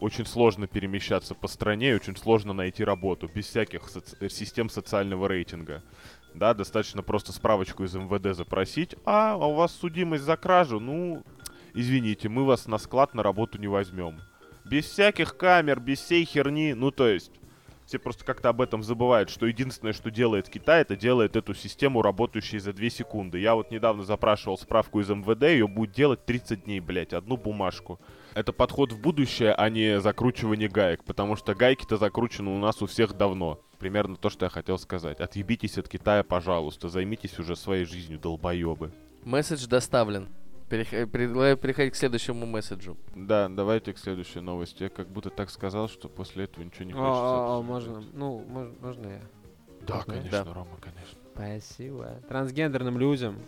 [0.00, 5.82] очень сложно перемещаться по стране, очень сложно найти работу без всяких соци- систем социального рейтинга.
[6.34, 8.96] Да, достаточно просто справочку из МВД запросить.
[9.04, 10.80] А, а у вас судимость за кражу?
[10.80, 11.22] Ну,
[11.74, 14.20] извините, мы вас на склад на работу не возьмем.
[14.64, 16.72] Без всяких камер, без всей херни.
[16.74, 17.32] Ну, то есть,
[17.84, 22.02] все просто как-то об этом забывают, что единственное, что делает Китай, это делает эту систему,
[22.02, 23.40] работающую за 2 секунды.
[23.40, 27.98] Я вот недавно запрашивал справку из МВД, ее будет делать 30 дней, блять, одну бумажку.
[28.34, 32.86] Это подход в будущее, а не закручивание гаек, потому что гайки-то закручены у нас у
[32.86, 33.60] всех давно.
[33.78, 35.20] Примерно то, что я хотел сказать.
[35.20, 38.92] Отъебитесь от Китая, пожалуйста, займитесь уже своей жизнью, долбоебы.
[39.24, 40.28] Месседж доставлен.
[40.68, 42.96] Предлагаю переходить к следующему месседжу.
[43.16, 44.84] Да, давайте к следующей новости.
[44.84, 47.10] Я как будто так сказал, что после этого ничего не хочется.
[47.10, 47.96] о, о, обсуждать.
[47.96, 49.20] можно, ну, мож- можно я?
[49.86, 50.18] Да, можно я?
[50.18, 50.54] конечно, Да.
[50.54, 51.18] Рома, конечно.
[51.34, 52.20] Спасибо.
[52.28, 53.38] Трансгендерным людям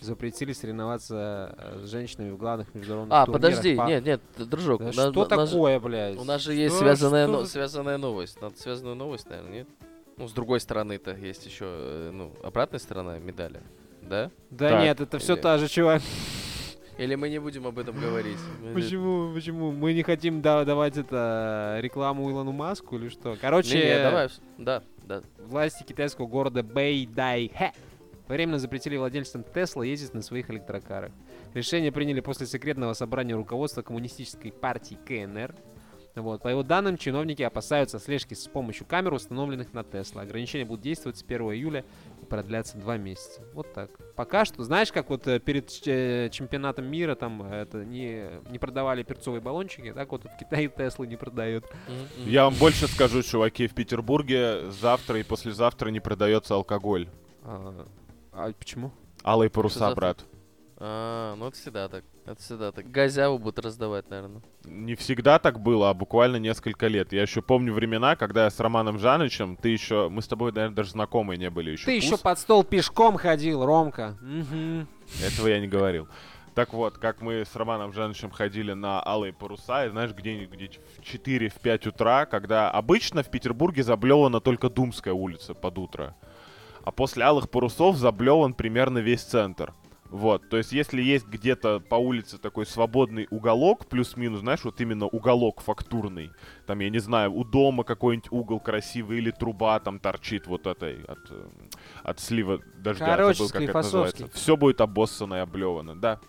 [0.00, 4.80] запретили соревноваться э, с женщинами в главных международных А, турнирах подожди, по- нет, нет, дружок.
[4.80, 6.18] Да на- что на- такое, блядь?
[6.18, 8.40] У нас же есть Что- связанная, что но- за- связанная новость.
[8.40, 9.68] Надо связанную новость, наверное, нет?
[10.16, 13.60] Ну, с другой стороны-то есть еще, э, ну, обратная сторона медали.
[14.02, 14.30] Да?
[14.50, 16.02] Да Так, нет, это все или- та же, чувак.
[16.98, 18.36] Или мы не будем об этом говорить?
[18.74, 19.72] Почему, почему?
[19.72, 23.36] Мы не хотим да- давать это рекламу Илону Маску или что?
[23.40, 24.28] Короче, Не, не, давай.
[24.58, 25.22] Да, да.
[25.38, 27.72] власти китайского города Бэйдайхэ
[28.32, 31.12] временно запретили владельцам Тесла ездить на своих электрокарах.
[31.54, 35.54] Решение приняли после секретного собрания руководства коммунистической партии КНР.
[36.14, 36.42] Вот.
[36.42, 40.22] По его данным, чиновники опасаются слежки с помощью камер, установленных на Тесла.
[40.22, 41.84] Ограничения будут действовать с 1 июля
[42.20, 43.42] и продлятся два месяца.
[43.54, 43.90] Вот так.
[44.14, 48.58] Пока что, знаешь, как вот э, перед э, чемпионатом мира там э, это не, не
[48.58, 51.64] продавали перцовые баллончики, так вот в Китае Теслы не продают.
[52.18, 57.08] Я вам больше скажу, чуваки, в Петербурге завтра и послезавтра не продается алкоголь.
[57.44, 58.01] А, а
[58.58, 58.92] почему?
[59.24, 59.96] Алые паруса, завтра?
[59.96, 60.24] брат.
[60.78, 62.04] А, ну это всегда так.
[62.24, 62.90] Это всегда так.
[62.90, 64.42] Газяву будут раздавать, наверное.
[64.64, 67.12] Не всегда так было, а буквально несколько лет.
[67.12, 70.76] Я еще помню времена, когда я с Романом Жанычем, ты еще, мы с тобой, наверное,
[70.76, 71.86] даже знакомые не были еще.
[71.86, 74.16] Ты еще под стол пешком ходил, Ромка.
[74.20, 74.88] Мгм.
[75.24, 76.08] Этого я не говорил.
[76.54, 81.02] Так вот, как мы с Романом Жанычем ходили на алые паруса, и знаешь, где-нибудь в
[81.02, 86.14] 4-5 утра, когда обычно в Петербурге заблевана только Думская улица под утро.
[86.84, 89.74] А после алых парусов заблеван примерно весь центр.
[90.12, 95.06] Вот, то есть если есть где-то по улице такой свободный уголок, плюс-минус, знаешь, вот именно
[95.06, 96.32] уголок фактурный,
[96.66, 101.02] там, я не знаю, у дома какой-нибудь угол красивый или труба там торчит вот этой
[101.04, 101.46] от, э,
[102.02, 104.28] от слива дождя, Короче, забыл, как это называется.
[104.34, 106.20] Все будет обоссано и облевано, да.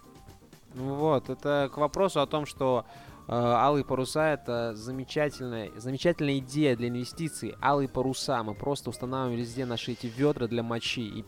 [0.76, 2.86] Вот, это к вопросу о том, что
[3.28, 7.56] алые паруса это замечательная, замечательная идея для инвестиций.
[7.62, 8.44] Алые паруса.
[8.44, 11.26] Мы просто устанавливаем везде наши эти ведра для мочи и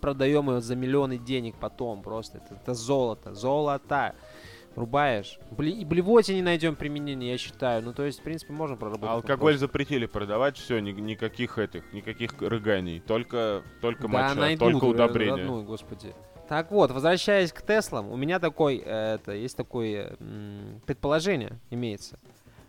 [0.00, 2.02] продаем ее за миллионы денег потом.
[2.02, 3.34] Просто это, это золото.
[3.34, 4.14] Золото.
[4.76, 5.38] Рубаешь.
[5.52, 7.80] Бли, и блевоте не найдем применения, я считаю.
[7.82, 9.08] Ну, то есть, в принципе, можно проработать.
[9.08, 14.86] А алкоголь запретили продавать, все, никаких этих, никаких рыганий, только, только да, моча, найдут, только
[14.86, 15.32] р- удобрения.
[15.36, 16.12] родной, господи.
[16.48, 22.18] Так вот, возвращаясь к Теслам, у меня такой, э, это, есть такое м, предположение, имеется,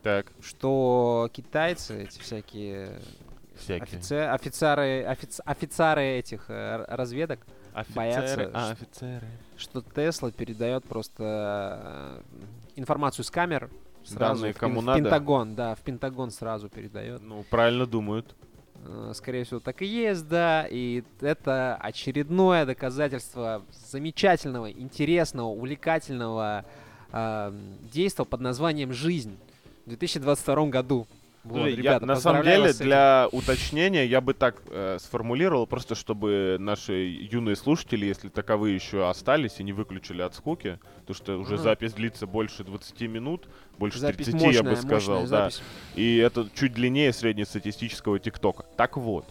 [0.02, 3.00] Так, что китайцы, эти всякие
[3.58, 3.86] всякие.
[4.00, 7.40] офице- офицеры, офиц- офицеры этих э, разведок,
[7.90, 9.26] боятся, а, офицеры.
[9.58, 12.22] что Тесла передает просто э,
[12.78, 13.70] информацию с камер
[14.06, 15.00] сразу Данные в, кому в надо?
[15.02, 17.22] Пентагон, да, в Пентагон сразу передает.
[17.22, 18.36] Ну, правильно думают.
[18.86, 20.68] Э, Скорее всего, так и есть, да.
[20.70, 26.66] И это очередное доказательство замечательного, интересного, увлекательного
[27.12, 27.52] э,
[27.92, 29.38] действия под названием «Жизнь»
[29.86, 31.08] в 2022 году.
[31.46, 35.94] Вот, Слушай, я- ребята, на самом деле, для уточнения я бы так э, сформулировал, просто
[35.94, 36.94] чтобы наши
[37.32, 41.64] юные слушатели, если таковые еще остались и не выключили от скуки, потому что уже Ага.
[41.64, 45.28] запись длится больше 20 минут, больше Запись 30, мощная, я бы сказал, да.
[45.28, 45.62] запись.
[45.96, 48.66] И это чуть длиннее среднестатистического ТикТока.
[48.76, 49.26] Так вот.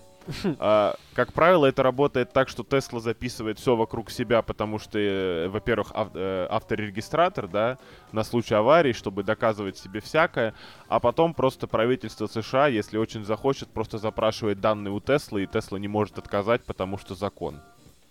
[0.58, 5.48] А, как правило, это работает так, что Тесла записывает все вокруг себя, потому что, э,
[5.48, 7.78] во-первых, ав- э, авторегистратор, да,
[8.12, 10.54] на случай аварии, чтобы доказывать себе всякое,
[10.88, 15.78] а потом просто правительство США, если очень захочет, просто запрашивает данные у Теслы, и Тесла
[15.78, 17.60] не может отказать, потому что закон.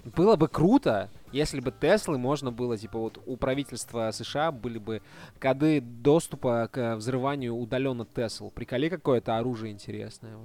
[0.04, 5.02] Было бы круто, если бы Теслы можно было, типа вот у правительства США были бы
[5.40, 8.50] коды доступа к взрыванию удаленно Тесл.
[8.50, 10.38] Приколи какое-то оружие интересное.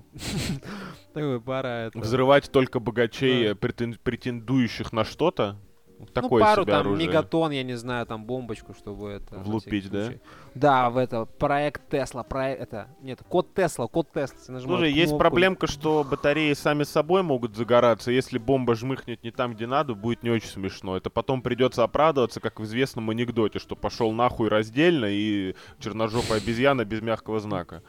[1.12, 1.90] Такое пара.
[1.94, 5.56] Взрывать только богачей, э, претен- претендующих на что-то,
[5.98, 7.08] Ну, такое пару себе там оружие.
[7.08, 9.38] мегатон, я не знаю, там бомбочку, чтобы это...
[9.38, 10.12] Влупить, да?
[10.54, 14.60] Да, в это, проект Тесла, проект, это, нет, код Тесла, код Тесла.
[14.60, 18.12] Слушай, есть кнопку, проблемка, что батареи сами собой могут загораться.
[18.12, 20.96] Если бомба жмыхнет не там, где надо, будет не очень смешно.
[20.96, 26.84] Это потом придется оправдываться, как в известном анекдоте, что пошел нахуй раздельно и черножопая обезьяна
[26.84, 27.82] без мягкого знака.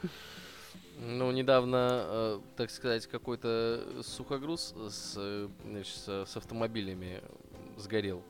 [1.02, 7.22] Ну, недавно, э, так сказать, какой-то сухогруз с, э, значит, с автомобилями
[7.80, 8.22] сгорел.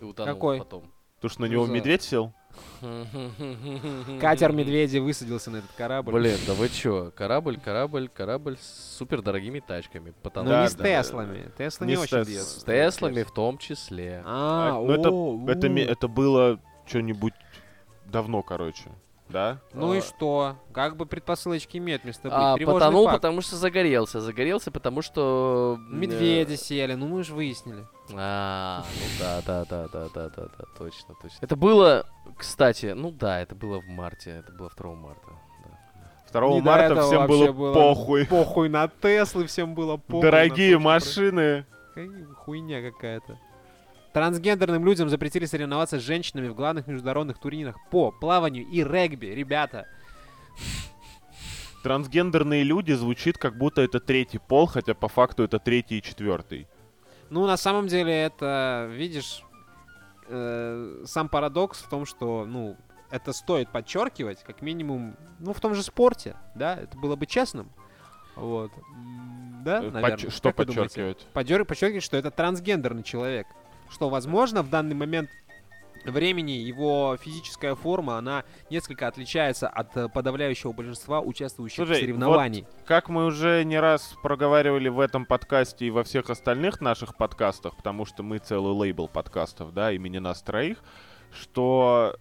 [0.00, 0.58] И утонул Какой?
[0.58, 0.92] потом.
[1.16, 2.32] Потому что на него медведь сел.
[4.20, 6.12] Катер медведи высадился на этот корабль.
[6.12, 7.10] Блин, да вы чё?
[7.14, 10.10] Корабль, корабль, корабль с супер дорогими тачками.
[10.10, 10.50] Ну Потонул.
[10.50, 11.50] Да, не с да, Теслами.
[11.56, 12.42] Тесла Не не очень бьет.
[12.42, 14.22] С Теслами в том числе.
[14.24, 17.34] А, ну это, о, это, ме- это было что-нибудь
[18.06, 18.90] давно, короче.
[19.28, 19.58] Да?
[19.72, 20.56] Ну А, и что?
[20.72, 22.32] Как бы предпосылочки имеют место быть.
[22.32, 23.16] А, Тревожный потонул, факт.
[23.18, 24.20] потому что загорелся.
[24.20, 25.78] Загорелся, потому что...
[25.78, 27.86] э, Медведи сели, ну мы же выяснили.
[28.14, 31.38] А, ну да, да, да, да, да, да, да, точно, точно.
[31.40, 35.20] Это было, кстати, ну да, это было в марте, это было 2 марта.
[36.32, 36.40] да.
[36.40, 38.26] 2 Не до марта всем было похуй.
[38.26, 40.22] Похуй на Теслы, всем было похуй.
[40.22, 41.66] Дорогие машины.
[41.94, 43.38] Какая Хуйня какая-то.
[44.20, 49.26] Трансгендерным людям запретили соревноваться с женщинами в главных международных турнирах по плаванию и регби.
[49.26, 49.86] Ребята,
[51.82, 56.66] Трансгендерные люди звучит, как будто это третий пол, хотя по факту это третий и четвертый.
[57.28, 59.42] ну на самом деле это, видишь,
[60.28, 62.74] э, сам парадокс в том, что, ну,
[63.10, 67.70] это стоит подчеркивать, как минимум, ну, в том же спорте, да, это было бы честным.
[68.34, 68.72] Вот.
[68.94, 70.16] М, Да, Э, наверное.
[70.16, 70.88] подч- Что Как вы думаете?
[70.88, 71.26] подчеркивать?
[71.34, 73.46] подчер- подчеркивать, что это трансгендерный человек.
[73.90, 75.30] Что, возможно, в данный момент
[76.04, 82.66] времени его физическая форма, она несколько отличается от э, подавляющего большинства участвующих Слушай, в соревнований.
[82.84, 87.76] Как мы уже не раз проговаривали в этом подкасте и во всех остальных наших подкастах,
[87.76, 90.78] потому что мы целый лейбл подкастов, да, имени нас троих,
[91.32, 92.16] что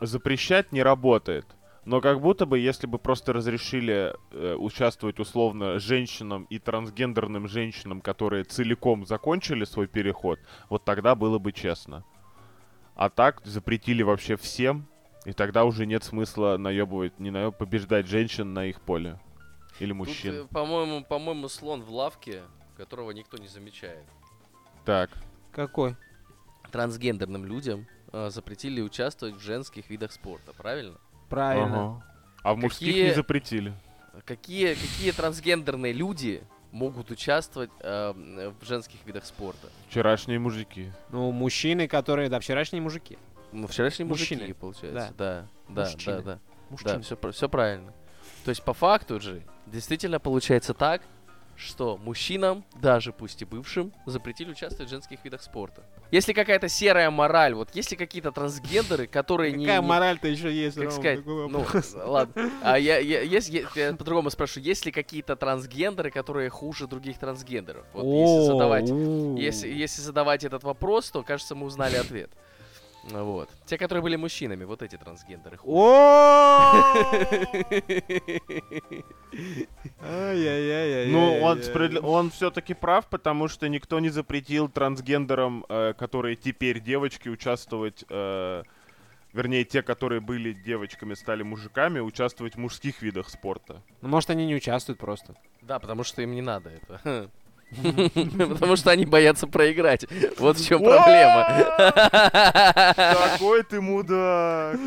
[0.00, 1.46] запрещать не работает.
[1.88, 8.02] Но как будто бы, если бы просто разрешили э, участвовать условно женщинам и трансгендерным женщинам,
[8.02, 12.04] которые целиком закончили свой переход, вот тогда было бы честно.
[12.94, 14.86] А так запретили вообще всем,
[15.24, 19.18] и тогда уже нет смысла наебывать, не наеб, побеждать женщин на их поле.
[19.78, 20.34] Или Тут, мужчин.
[20.34, 22.42] э, по-моему, по-моему, слон в лавке,
[22.76, 24.04] которого никто не замечает.
[24.84, 25.08] Так.
[25.52, 25.96] Какой?
[26.70, 30.98] Трансгендерным людям э, запретили участвовать в женских видах спорта, правильно?
[31.28, 31.96] Правильно.
[31.96, 32.04] Ага.
[32.42, 33.72] А в мужских Какие- не запретили.
[34.24, 38.12] Какие, какие трансгендерные люди могут участвовать э,
[38.60, 39.68] в женских видах спорта?
[39.88, 40.90] Вчерашние мужики.
[41.10, 43.16] Ну, мужчины, которые, да, вчерашние мужики.
[43.52, 44.40] Ну, вчерашние Мужчины.
[44.42, 45.14] мужчины, получается.
[45.16, 46.16] Да, да, да, Мужчины.
[46.16, 46.22] да.
[46.22, 46.38] Да,
[46.68, 47.00] Мужчины.
[47.00, 47.92] все, все правильно.
[48.44, 51.00] То есть, по факту же, действительно получается так,
[51.58, 55.82] что мужчинам, даже пусть и бывшим, запретили участвовать в женских видах спорта.
[56.10, 59.66] Если какая-то серая мораль, вот если какие-то трансгендеры, которые не...
[59.66, 60.92] Какая не- мораль-то еще есть, как Ром?
[60.92, 61.64] сказать, ну,
[62.10, 62.50] ладно.
[62.62, 67.18] А я, я, есть, я, я по-другому спрошу, есть ли какие-то трансгендеры, которые хуже других
[67.18, 67.84] трансгендеров?
[67.92, 72.30] Вот если задавать, если задавать этот вопрос, то, кажется, мы узнали ответ.
[73.10, 73.48] Ну Вот.
[73.66, 75.58] Те, которые были мужчинами, вот эти трансгендеры.
[75.64, 77.04] О!
[81.10, 86.80] Ну, он, справедли- он все-таки прав, потому что никто не запретил трансгендерам, э, которые теперь
[86.80, 88.62] девочки, участвовать, э,
[89.32, 93.82] вернее, те, которые были девочками, стали мужиками, участвовать в мужских видах спорта.
[94.00, 95.34] Ну, может, они не участвуют просто.
[95.62, 97.30] Да, потому что им не надо это.
[98.38, 100.06] Потому что они боятся проиграть.
[100.38, 101.46] Вот в чем проблема.
[102.96, 104.78] Какой ты мудак!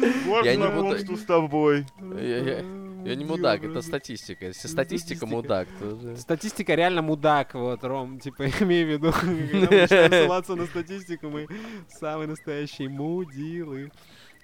[0.44, 1.86] Я не знакомство с тобой.
[2.00, 4.46] Я- не мудак, это статистика.
[4.48, 5.26] Если статистика Статистика.
[5.26, 11.30] мудак, то Статистика реально мудак, вот, Ром, типа, имей в виду, когда ссылаться на статистику,
[11.30, 11.48] мы
[11.88, 13.92] самые настоящие мудилы.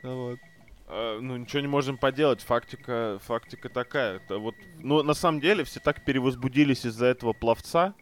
[0.03, 0.39] Вот.
[0.87, 4.17] Э, ну, ничего не можем поделать, фактика, фактика такая.
[4.17, 7.93] Это вот, ну, на самом деле, все так перевозбудились из-за этого пловца.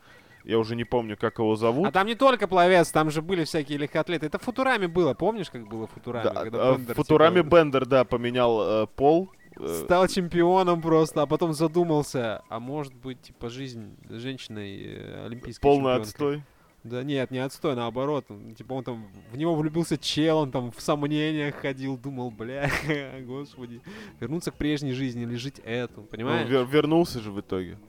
[0.45, 1.88] Я уже не помню, как его зовут.
[1.88, 4.27] А там не только пловец, там же были всякие легкоатлеты.
[4.27, 6.29] Это в Футураме было, помнишь, как было в Футураме?
[6.29, 9.31] Да, когда в Бендер, Футураме типа, Бендер, да, поменял э, пол.
[9.60, 15.62] э, Стал чемпионом просто, а потом задумался, а может быть, типа, жизнь женщиной э, олимпийской
[15.62, 16.01] полный чемпионкой.
[16.03, 16.43] отстой.
[16.84, 18.25] Да нет, не отстой, наоборот.
[18.55, 22.69] Типа он там, в него влюбился чел, он там в сомнениях ходил, думал, бля,
[23.21, 23.81] господи,
[24.19, 26.47] вернуться к прежней жизни или жить эту, Ну, понимаешь?
[26.47, 27.79] вер- вернулся же в итоге.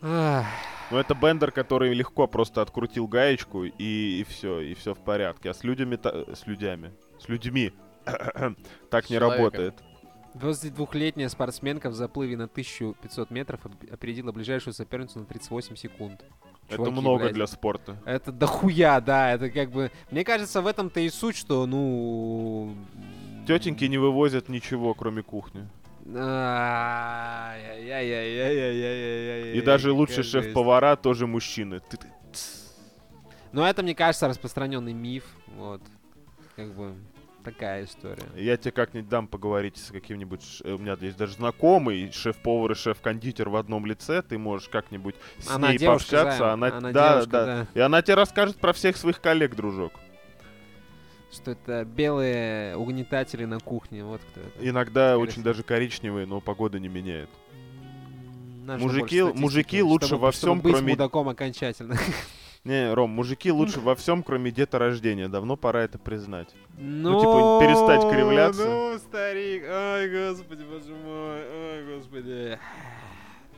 [0.00, 5.50] Но это Бендер, который легко просто открутил гаечку и, все, и все в порядке.
[5.50, 7.72] А с людьми, с людьми, с людьми
[8.90, 9.20] так не Человеком.
[9.20, 9.82] работает.
[10.34, 16.24] 22-летняя спортсменка в заплыве на 1500 метров опередила ближайшую соперницу на 38 секунд.
[16.68, 17.96] Это Чуваки, много блядь, для спорта.
[18.04, 19.90] Это дохуя, да, это как бы...
[20.10, 22.76] Мне кажется, в этом-то и суть, что, ну...
[23.46, 25.68] Тетеньки не вывозят ничего, кроме кухни.
[29.54, 31.80] И даже лучший шеф-повара тоже мужчины.
[33.52, 35.24] Но это, мне кажется, распространенный миф.
[35.56, 35.82] Вот.
[36.54, 36.94] Как бы
[37.42, 38.22] такая история.
[38.36, 40.62] Я тебе как-нибудь дам поговорить с каким-нибудь...
[40.64, 44.22] У меня есть даже знакомый, шеф-повар и шеф-кондитер в одном лице.
[44.22, 46.52] Ты можешь как-нибудь с она ней девушка, пообщаться.
[46.52, 47.66] Она, она да, девушка, да, да.
[47.74, 49.92] И она тебе расскажет про всех своих коллег, дружок.
[51.32, 54.04] Что это белые угнетатели на кухне.
[54.04, 54.68] Вот кто это.
[54.68, 55.18] Иногда Интересно.
[55.18, 57.28] очень даже коричневые, но погода не меняет.
[58.64, 61.96] Надо Мужики- мужики лучше чтобы- во чтобы всем, быть кроме- мудаком окончательно.
[62.64, 65.28] Не, Ром, мужики лучше во всем, кроме деторождения.
[65.28, 66.48] Давно пора это признать.
[66.78, 68.64] Ну, типа, перестать кривляться.
[68.64, 72.58] Ну, старик, ой, господи, боже мой, ой, господи.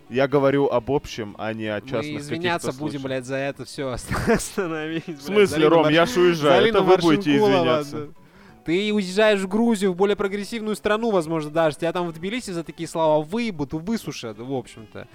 [0.08, 3.02] Я говорю об общем, а не о частных Мы извиняться будем, случаях.
[3.02, 3.88] блядь, за это все.
[4.28, 8.08] Остановись, В смысле, Ром, я ж уезжаю, Залина это вы будете извиняться.
[8.64, 11.76] Ты уезжаешь в Грузию, в более прогрессивную страну, возможно, даже.
[11.76, 15.08] Тебя там в Тбилиси за такие слова выебут, высушат, в общем-то.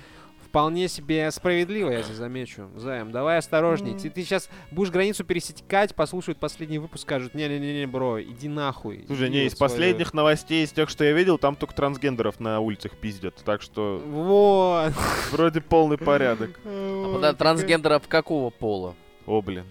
[0.53, 2.69] Вполне себе справедливо, я здесь замечу.
[2.75, 3.97] Займ, давай осторожней.
[3.97, 9.03] Ты, сейчас будешь границу пересекать, послушают последний выпуск, скажут, не-не-не, бро, иди нахуй.
[9.07, 9.71] Слушай, иди не, из свою».
[9.71, 13.41] последних новостей, из тех, что я видел, там только трансгендеров на улицах пиздят.
[13.43, 14.93] Так что Вот.
[15.31, 16.59] вроде полный порядок.
[16.65, 18.93] А трансгендеров какого пола?
[19.25, 19.65] О, блин.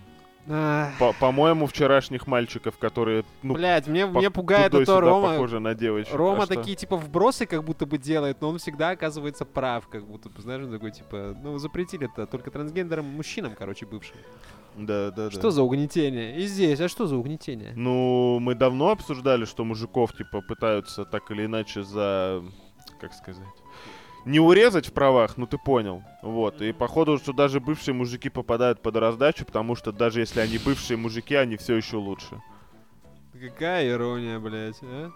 [0.47, 5.29] По- По-моему, вчерашних мальчиков, которые, ну, Блядь, мне, по- мне пугает это Рома.
[5.33, 6.13] похоже на девочек.
[6.15, 6.55] Рома А что?
[6.57, 10.43] такие, типа, вбросы как будто бы делает, но он всегда оказывается прав, как будто бы,
[10.43, 14.17] знаешь, он такой, типа, ну, запретили это только трансгендерам, мужчинам, короче, бывшим.
[14.77, 15.31] Да, да, да.
[15.31, 16.37] Что за угнетение?
[16.39, 17.73] И здесь, а что за угнетение?
[17.77, 22.43] Ну, мы давно обсуждали, что мужиков, типа, пытаются так или иначе за...
[23.01, 23.45] Как сказать?
[24.25, 26.03] Не урезать в правах, ну ты понял.
[26.23, 26.63] Вот.
[26.63, 30.97] И походу, что даже бывшие мужики попадают под раздачу, потому что даже если они бывшие
[30.97, 32.41] мужики, они все еще лучше.
[33.33, 35.11] Какая ирония, блядь, а?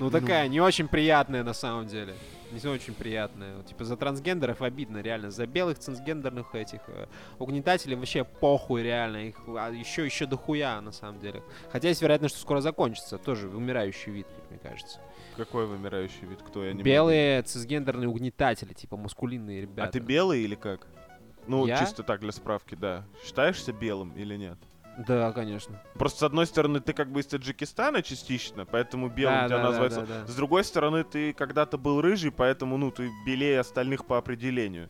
[0.00, 2.14] Ну, такая, не очень приятная на самом деле.
[2.50, 3.62] Не очень приятная.
[3.62, 5.30] Типа, за трансгендеров обидно, реально.
[5.30, 7.06] За белых трансгендерных этих э,
[7.38, 9.28] угнетателей вообще похуй, реально.
[9.28, 11.42] Их а, еще, еще дохуя, на самом деле.
[11.72, 13.18] Хотя есть вероятность, что скоро закончится.
[13.18, 15.00] Тоже умирающий вид, как мне кажется.
[15.36, 16.40] Какой вымирающий вид?
[16.46, 19.88] Кто я не могу- Белые цисгендерные угнетатели, типа мускулинные ребята.
[19.88, 20.86] А ты белый или как?
[21.46, 21.78] Ну, Я?
[21.78, 23.04] чисто так, для справки, да.
[23.24, 24.56] Считаешься белым или нет?
[25.08, 25.82] Да, конечно.
[25.94, 29.62] Просто, с одной стороны, ты как бы из Таджикистана частично, поэтому белым Да, тебя да,
[29.62, 30.00] да, называется.
[30.02, 30.26] да, да.
[30.28, 34.88] С другой стороны, ты когда-то был рыжий, поэтому, ну, ты белее остальных по определению.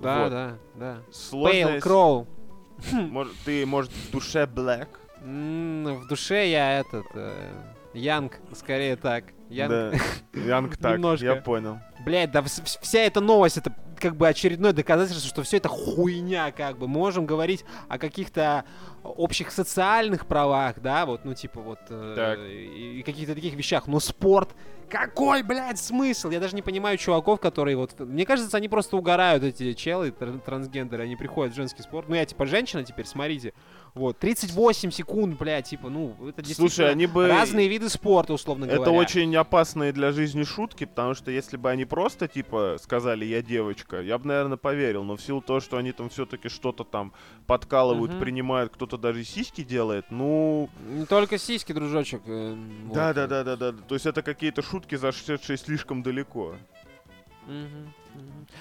[0.00, 0.30] Да, Вот.
[0.30, 0.96] да, да.
[1.08, 1.86] Pale Сложность...
[1.86, 2.26] Crow.
[2.92, 4.88] Мож- ты, может, в душе black?
[5.22, 7.06] М, В душе я этот...
[7.14, 7.52] э,
[7.92, 9.24] Янг, скорее так.
[9.54, 9.70] Янг.
[9.70, 9.92] Да.
[10.40, 11.24] Янг так, Немножко.
[11.26, 11.78] я понял.
[12.04, 15.68] Блять, да вс- вс- вся эта новость, это как бы очередное доказательство, что все это
[15.68, 16.86] хуйня, как бы.
[16.88, 18.64] Мы можем говорить о каких-то
[19.02, 22.38] общих социальных правах, да, вот, ну, типа, вот, э, Так.
[22.40, 23.86] и, и каких-то таких вещах.
[23.86, 24.50] Но спорт,
[24.90, 26.30] какой, блядь, смысл?
[26.30, 27.98] Я даже не понимаю чуваков, которые вот...
[28.00, 32.08] Мне кажется, они просто угорают, эти челы, тр- трансгендеры, они приходят в женский спорт.
[32.08, 33.54] Ну, я, типа, женщина теперь, смотрите.
[33.94, 37.28] Вот, 38 секунд, блядь, типа, ну, это действительно Слушай, они бы...
[37.28, 38.92] разные виды спорта, условно Это говоря.
[38.92, 44.00] очень опасные для жизни шутки, потому что если бы они просто, типа, сказали «я девочка»,
[44.00, 45.04] я бы, наверное, поверил.
[45.04, 47.12] Но в силу того, что они там все-таки что-то там
[47.46, 48.20] подкалывают, Мгм.
[48.20, 50.68] принимают, кто-то даже сиськи делает, ну...
[50.88, 52.22] Не только сиськи, дружочек.
[52.26, 52.94] э, вот.
[52.94, 53.72] Да-да-да-да-да.
[53.86, 56.56] То есть это какие-то шутки, зашедшие слишком далеко.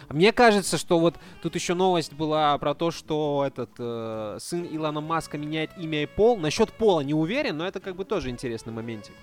[0.10, 5.02] Мне кажется, что вот тут еще новость была про то, что этот э, сын Илона
[5.02, 6.38] Маска меняет имя и пол.
[6.38, 9.14] Насчет пола не уверен, но это как бы тоже интересный моментик.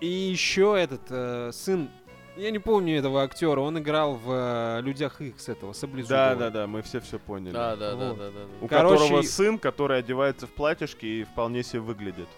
[0.00, 1.90] И еще этот э, сын,
[2.36, 6.36] я не помню этого актера, он играл в э, Людях Икс этого Саблезубова.
[6.36, 7.52] Да-да-да, мы все все поняли.
[7.52, 8.18] Да, да, да, Вот.
[8.18, 8.40] да, да.
[8.60, 12.28] У Короче, которого сын, который одевается в платьишко и вполне себе выглядит.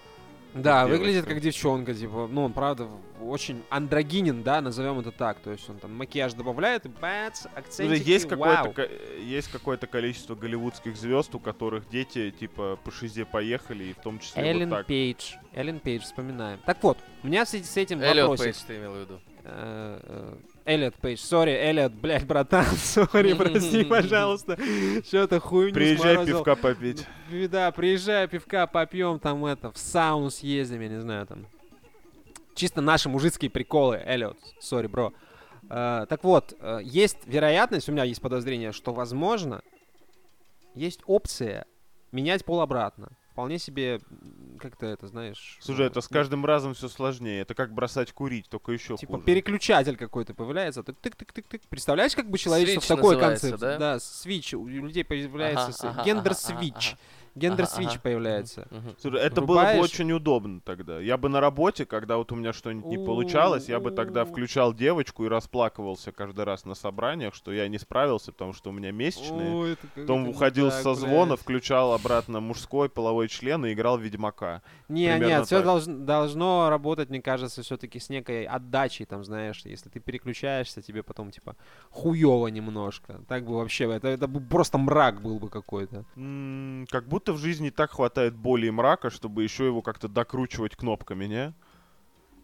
[0.54, 0.98] Да, девочка.
[1.00, 2.88] выглядит как девчонка, типа, ну, он, правда,
[3.22, 5.38] очень андрогинен, да, назовем это так.
[5.40, 8.72] То есть он там макияж добавляет и бац, Слушай, акцентики, есть какое-то, вау.
[8.72, 8.88] ко-
[9.22, 14.18] есть какое-то количество голливудских звезд, у которых дети типа по шизе поехали, и в том
[14.18, 14.86] числе Эллен вот так.
[14.86, 15.34] Пейдж.
[15.52, 16.58] Эллен Пейдж, вспоминаем.
[16.66, 18.44] Так вот, у меня с, с этим вопросик.
[18.44, 19.20] Пейдж ты имел в виду.
[20.64, 24.58] Эллиот Пейдж, сори, Эллиот, блядь, братан, сори, прости, пожалуйста.
[25.06, 26.38] Что-то хуйню Приезжай сморозил.
[26.38, 27.06] пивка попить.
[27.50, 31.46] Да, приезжай, пивка попьем, там это, в сауну съездим, я не знаю, там.
[32.54, 35.12] Чисто наши мужицкие приколы, Эллиот, сори, бро.
[35.68, 39.62] Э, так вот, э, есть вероятность, у меня есть подозрение, что, возможно,
[40.74, 41.64] есть опция
[42.12, 43.10] менять пол обратно.
[43.40, 44.00] Вполне себе,
[44.58, 45.56] как-то это, знаешь...
[45.62, 47.40] Слушай, э, это с каждым разом все сложнее.
[47.40, 49.24] Это как бросать курить, только еще Типа хуже.
[49.24, 50.82] переключатель какой-то появляется.
[50.82, 51.62] Тык тык тык тык тык.
[51.70, 53.78] Представляешь, как бы человечество Switch в такой концепции?
[53.78, 53.98] да?
[53.98, 54.52] свич.
[54.52, 56.40] У людей появляется Ага, с- ага, гендер ага,
[56.90, 56.98] ага,
[57.32, 57.36] свич.
[57.36, 57.40] ага.
[57.40, 58.00] Гендер Ага, свич ага.
[58.02, 58.68] появляется.
[58.98, 61.00] Слушай, это было бы очень удобно тогда.
[61.00, 64.74] Я бы на работе, когда вот у меня что-нибудь не получалось, я бы тогда включал
[64.74, 68.92] девочку и расплакивался каждый раз на собраниях, что я не справился, потому что у меня
[68.92, 69.76] месячные.
[69.94, 74.62] Потом уходил со звона, включал обратно мужской половой член и играл Ведьмака.
[74.88, 80.00] Не, нет, все должно работать, мне кажется, все-таки с некой отдачей, там, знаешь, если ты
[80.00, 81.56] переключаешься, тебе потом, типа,
[81.90, 83.20] хуево немножко.
[83.28, 86.04] Так бы вообще, это, это бы просто мрак был бы какой-то.
[86.90, 91.26] Как будто в жизни так хватает боли и мрака, чтобы еще его как-то докручивать кнопками,
[91.26, 91.54] не?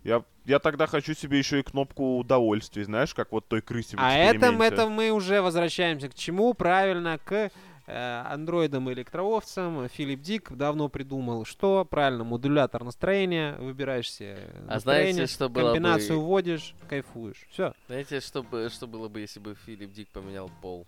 [0.05, 4.01] Я, я тогда хочу себе еще и кнопку удовольствия, знаешь, как вот той крысе в
[4.01, 6.55] А это, это мы уже возвращаемся к чему?
[6.55, 7.51] Правильно, к
[7.87, 14.79] э, андроидом и электроовцем Филипп Дик давно придумал, что правильно, модулятор настроения, выбираешь себе А
[14.79, 17.47] знаете, что было комбинацию бы- вводишь, кайфуешь.
[17.51, 17.75] Все.
[17.89, 20.87] Знаете, что, бы, что было бы, если бы Филипп Дик поменял пол?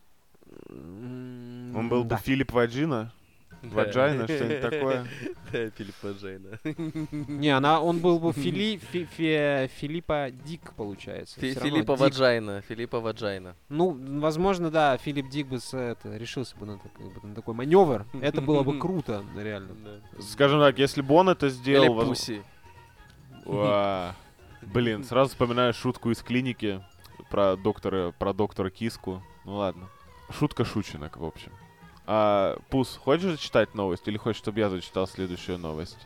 [0.68, 2.16] Он был бы да.
[2.18, 3.12] Филипп Ваджина?
[3.62, 5.06] Ваджайна, что-нибудь такое?
[5.52, 6.58] Да, Филипп Ваджайна.
[7.28, 11.40] Не, она, он был бы Фили, Фи- Фи- Филиппа Дик, получается.
[11.40, 12.00] Фи- Филиппа Дик.
[12.00, 12.60] Ваджайна.
[12.62, 13.56] Филиппа Ваджайна.
[13.68, 16.92] Ну, возможно, да, Филипп Дик бы с, это, решился бы на, как
[17.22, 18.06] бы на такой маневр.
[18.20, 19.74] Это было бы круто, реально.
[20.20, 21.94] Скажем так, если бы он это Или сделал...
[21.94, 22.42] воз- Пуси.
[23.44, 24.14] Уа.
[24.62, 26.82] Блин, сразу вспоминаю шутку из клиники
[27.30, 29.22] про доктора, про доктора Киску.
[29.44, 29.88] Ну ладно.
[30.30, 31.52] Шутка шученок, в общем.
[32.10, 35.98] А, Пус, хочешь зачитать новость или хочешь, чтобы я зачитал следующую новость?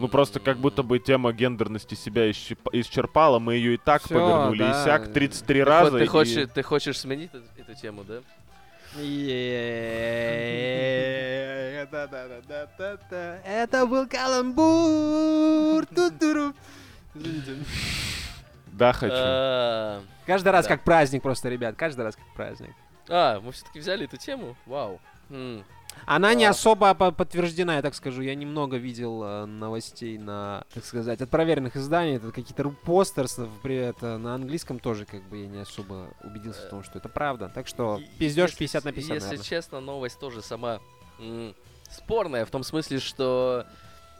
[0.00, 4.14] Ну просто как будто бы тема гендерности себя исчерп- исчерпала, мы ее и так Всё,
[4.14, 4.70] повернули, да.
[4.82, 5.98] и сяк 33 Вот раза.
[5.98, 8.20] ты, и- хочешь, ты хочешь сменить эту, эту тему, да?
[13.44, 15.86] Это был каламбур.
[18.72, 20.04] Да, хочу.
[20.26, 21.76] Каждый раз как праздник просто, ребят.
[21.76, 22.74] Каждый раз как праздник.
[23.08, 24.56] А, мы все-таки взяли эту тему?
[24.66, 25.00] Вау.
[25.30, 25.64] М.
[26.06, 26.50] Она не А.
[26.50, 28.22] особо по- подтверждена, я так скажу.
[28.22, 32.16] Я немного видел э, новостей на, так сказать, от проверенных изданий.
[32.16, 36.70] Это какие-то рупостерс, при это на английском тоже как бы я не особо убедился в
[36.70, 37.50] том, что это правда.
[37.52, 39.44] Так что пиздешь если- 50 на 50, Если наверное.
[39.44, 40.80] честно, новость тоже сама
[41.90, 43.66] спорная, в том смысле, что...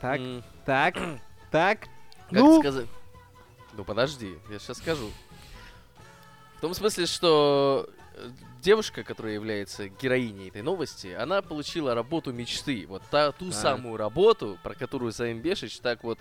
[0.00, 0.20] Так,
[0.66, 0.94] так,
[1.50, 1.80] так.
[1.80, 1.88] Как
[2.30, 2.86] Ну, сказать?
[3.74, 5.08] Ну подожди, я сейчас скажу.
[6.56, 8.28] В том смысле, что э,
[8.60, 12.86] девушка, которая является героиней этой новости, она получила работу мечты.
[12.88, 13.54] Вот та, ту Так.
[13.54, 16.18] самую работу, про которую Саим Бешич так вот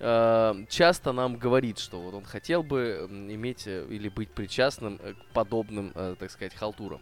[0.00, 5.14] э, часто нам говорит, что вот он хотел бы иметь э, или быть причастным э,
[5.14, 7.00] к подобным, э, так сказать, халтурам.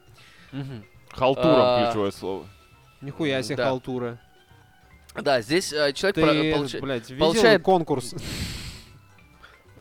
[0.52, 0.84] мгм.
[1.10, 2.46] Халтуром а, ключевое слово.
[3.00, 3.64] нихуя себе Да.
[3.68, 4.18] халтура.
[5.14, 8.14] Да, здесь э, человек, Ты, про- получа- блядь, получает- конкурс?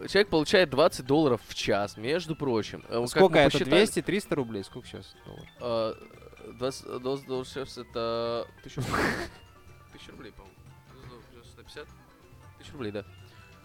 [0.09, 2.83] человек получает 20 долларов в час, между прочим.
[2.89, 3.57] Э, Сколько это?
[3.57, 4.63] посчитали- 200-300 рублей?
[4.63, 5.47] Сколько сейчас долларов?
[5.59, 8.47] Э, 20 20 долларов сейчас это...
[8.63, 8.81] Тысяча
[10.11, 10.31] рублей.
[10.33, 10.55] По-моему.
[11.53, 11.87] 150?
[12.59, 12.99] Тысяча рублей, да.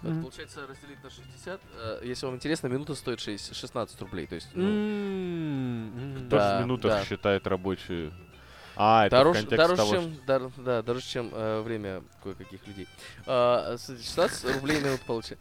[0.02, 0.22] Это Мгм.
[0.22, 1.60] получается разделить на 60.
[1.74, 4.26] э, Если вам интересно, минута стоит 6, 16 рублей.
[4.26, 6.26] То есть, ну, м.
[6.30, 7.04] Тоже Да, в минутах да.
[7.04, 8.10] считает рабочие.
[8.76, 12.66] А, это в дороже, контексте дороже, того, чем, дор- да, дороже, чем э, время кое-каких
[12.66, 12.88] людей.
[13.26, 15.36] С- 16 рублей минут получа-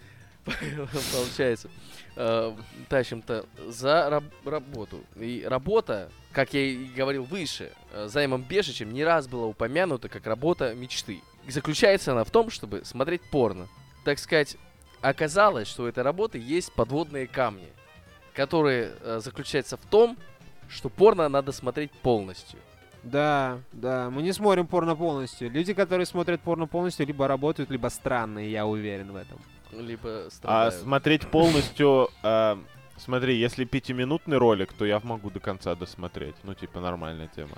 [1.14, 1.70] получается.
[2.16, 2.56] Э,
[2.90, 5.02] Тащим-то за раб- работу.
[5.16, 10.26] И работа, как я и говорил выше, э, займом Бешичем не раз была упомянута как
[10.28, 11.22] работа мечты.
[11.48, 13.68] И заключается она в том, чтобы смотреть порно.
[14.06, 14.58] Так сказать,
[15.02, 17.70] оказалось, что у этой работы есть подводные камни,
[18.34, 20.18] которые э, заключаются в том,
[20.68, 22.60] что порно надо смотреть полностью.
[23.04, 25.50] Да, да, мы не смотрим порно полностью.
[25.50, 29.40] Люди, которые смотрят порно полностью, либо работают, либо странные, я уверен в этом.
[29.72, 30.74] Либо А страдают.
[30.76, 32.10] смотреть полностью...
[32.24, 32.60] а,
[32.98, 36.36] Смотри, если пятиминутный ролик, то я могу до конца досмотреть.
[36.44, 37.56] Ну, типа, нормальная тема.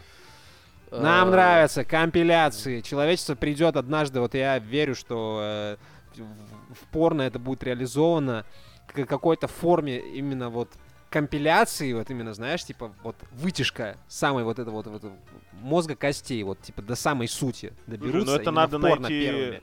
[0.92, 2.82] Нам Э, нравятся компиляции.
[2.82, 5.78] Человечество придет однажды, вот я верю, что э,
[6.18, 8.46] в, порно это будет реализовано
[8.88, 10.70] к какой-то форме именно вот
[11.10, 15.12] компиляции, вот именно, знаешь, типа вот вытяжка самой вот этого вот, вот
[15.54, 18.36] мозга костей, вот типа до самой сути доберутся.
[18.36, 19.62] ну это надо найти- первыми.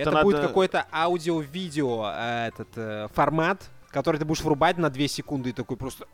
[0.00, 5.06] Это, надо- будет какой-то аудио-видео э, этот э, формат, который ты будешь врубать на 2
[5.08, 6.06] секунды и такой просто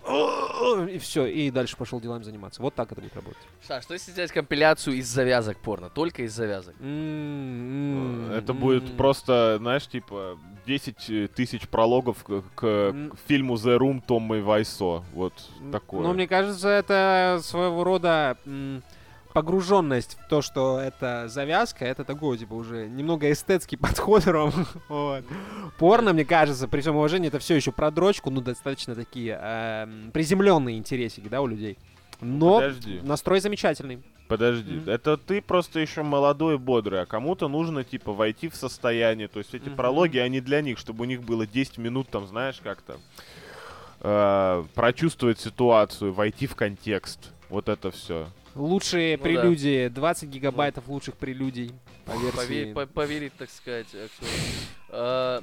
[0.91, 2.61] и все, и дальше пошел делами заниматься.
[2.61, 3.39] Вот так это будет работать.
[3.63, 5.89] Саш, что если сделать компиляцию из завязок порно?
[5.89, 6.75] Только из завязок.
[6.81, 12.43] М, Это будет просто, знаешь, типа 10 тысяч прологов к,
[13.29, 15.05] фильму The Room Томмы Вайсо.
[15.15, 15.33] Вот
[15.73, 16.01] такое.
[16.01, 18.37] Ну, мне кажется, это своего рода
[19.43, 24.53] погруженность в то, что это завязка, это такой, типа, уже немного эстетский подход, Ром.
[24.89, 25.25] Вот.
[25.79, 30.11] Порно, мне кажется, при всем уважении, это все еще про дрочку, ну, достаточно такие эм,
[30.13, 31.79] приземленные интересики, да, у людей.
[32.21, 32.99] Но Подожди.
[33.05, 34.03] настрой замечательный.
[34.27, 34.91] Подожди, Мгм.
[34.91, 39.29] это ты просто еще молодой и бодрый, а кому-то нужно, типа, войти в состояние.
[39.29, 39.77] То есть эти Мгм.
[39.77, 42.97] прологи, они для них, чтобы у них было 10 минут, там, знаешь, как-то
[44.01, 47.31] э, прочувствовать ситуацию, войти в контекст.
[47.51, 48.29] Вот это все.
[48.59, 49.29] Лучшие Ну да.
[49.29, 51.73] прелюдии, 20 гигабайтов лучших прелюдий
[52.05, 52.39] по версии.
[52.39, 54.31] Пове- по- поверить, так сказать, актеру.
[54.91, 55.43] А,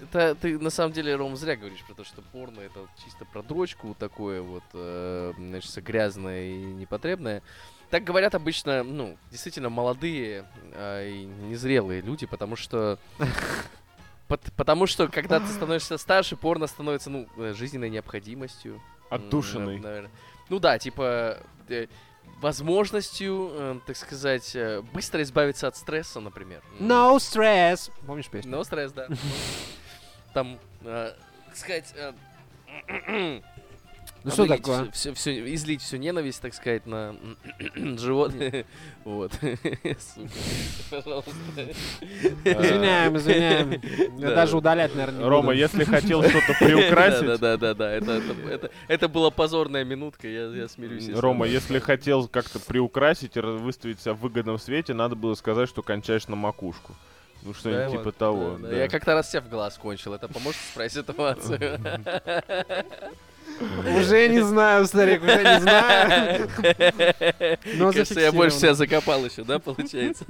[0.00, 3.40] Это ты на самом деле, Ром, зря говоришь про то, что порно это чисто про
[3.42, 7.40] дрочку такое вот, э, значит, грязное и непотребное.
[7.88, 10.44] Так говорят обычно, ну, действительно молодые
[10.74, 12.98] а, и незрелые люди, потому что
[14.28, 18.82] пот- потому что когда ты становишься старше, порно становится, ну, э, жизненной необходимостью.
[19.10, 19.76] Отдушиной.
[19.76, 20.10] М, наверно.
[20.48, 21.38] Ну да, типа
[21.68, 21.86] э,
[22.40, 26.62] возможностью, э, так сказать, э, быстро избавиться от стресса, например.
[26.80, 27.90] No stress.
[28.06, 28.52] Помнишь песню?
[28.52, 29.08] No стресс, да.
[30.34, 31.12] Там, э,
[31.46, 33.40] так сказать, э,
[34.24, 34.90] Ну что такое?
[34.92, 37.16] Всё, всё- излить всю ненависть, так сказать, на
[37.74, 38.64] животное.
[39.04, 39.32] Вот.
[39.42, 40.30] Сука,
[40.90, 41.32] Пожалуйста.
[42.44, 44.20] Извиняем, извиняем.
[44.20, 47.26] Даже удалять, наверное, не Рома, если хотел что-то приукрасить...
[47.26, 47.90] Да, да, да, да.
[47.92, 51.08] Это, это, это, это была позорная минутка, я, смирюсь.
[51.18, 55.82] Рома, если хотел как-то приукрасить и выставить себя в выгодном свете, надо было сказать, что
[55.82, 56.94] кончаешь на макушку.
[57.42, 58.50] Ну, что-нибудь Да, типа вот, того.
[58.52, 58.68] да, да.
[58.68, 58.76] да.
[58.76, 60.14] Я как-то раз себя в глаз кончил.
[60.14, 61.80] Это поможет исправить ситуацию?
[63.98, 66.48] Уже не знаю, старик, уже не знаю.
[67.76, 70.24] Но Кажется, я больше себя закопал еще, да, получается?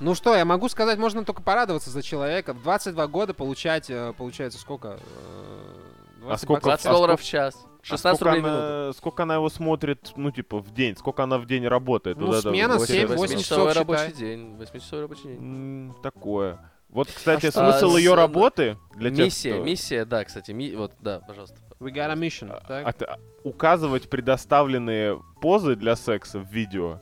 [0.00, 2.52] Ну что, я могу сказать, можно только порадоваться за человека.
[2.54, 5.00] В 22 года получать, э, получается, сколько?
[5.00, 6.84] Э, 20 сколько- баксов.
[6.84, 7.56] 20 а долларов в час.
[7.80, 8.62] А 16 сколько рублей минуту.
[8.64, 10.96] она, сколько она его смотрит, ну, типа, в день?
[10.96, 12.16] Сколько она в день работает?
[12.16, 12.88] Ну, Вот смена вот.
[12.88, 14.56] 7-8 8 часов, рабочий день.
[14.56, 15.38] 8-часовой рабочий день.
[15.38, 16.58] М, Такое.
[16.88, 20.52] Вот, кстати, А смысл А, ее с- работы для тех, Миссия, кто- миссия, да, кстати,
[20.52, 21.56] ми- вот, да, пожалуйста.
[21.80, 22.50] We got a mission.
[22.50, 22.86] а- так?
[22.86, 27.00] от- а- указывать предоставленные позы для секса в видео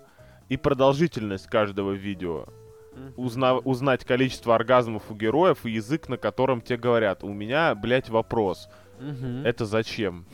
[0.49, 2.47] и продолжительность каждого видео.
[3.17, 7.23] Узна- узнать количество оргазмов у героев и язык, на котором те говорят.
[7.25, 8.69] У меня, блядь, вопрос.
[8.99, 9.45] Мгм.
[9.45, 10.25] Это зачем?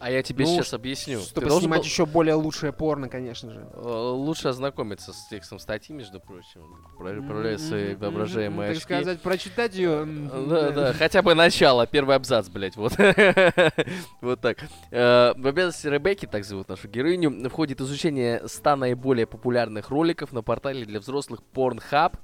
[0.00, 1.18] А я тебе Ну, сейчас объясню.
[1.20, 3.66] Ты Чтобы должен снимать был, еще более лучшее порно, конечно же.
[3.72, 6.62] э, лучше ознакомиться с текстом статьи, между прочим.
[6.96, 8.80] Про- Проявляя свои воображаемые очки.
[8.86, 10.04] Так сказать, прочитать ее.
[10.06, 12.92] Да, да, хотя бы начало, первый абзац, блядь, вот.
[14.20, 14.58] Вот так.
[14.90, 20.42] Э, В обязанности Ребекки, так зовут нашу героиню, входит изучение 100 наиболее популярных роликов на
[20.42, 22.14] портале для взрослых Pornhub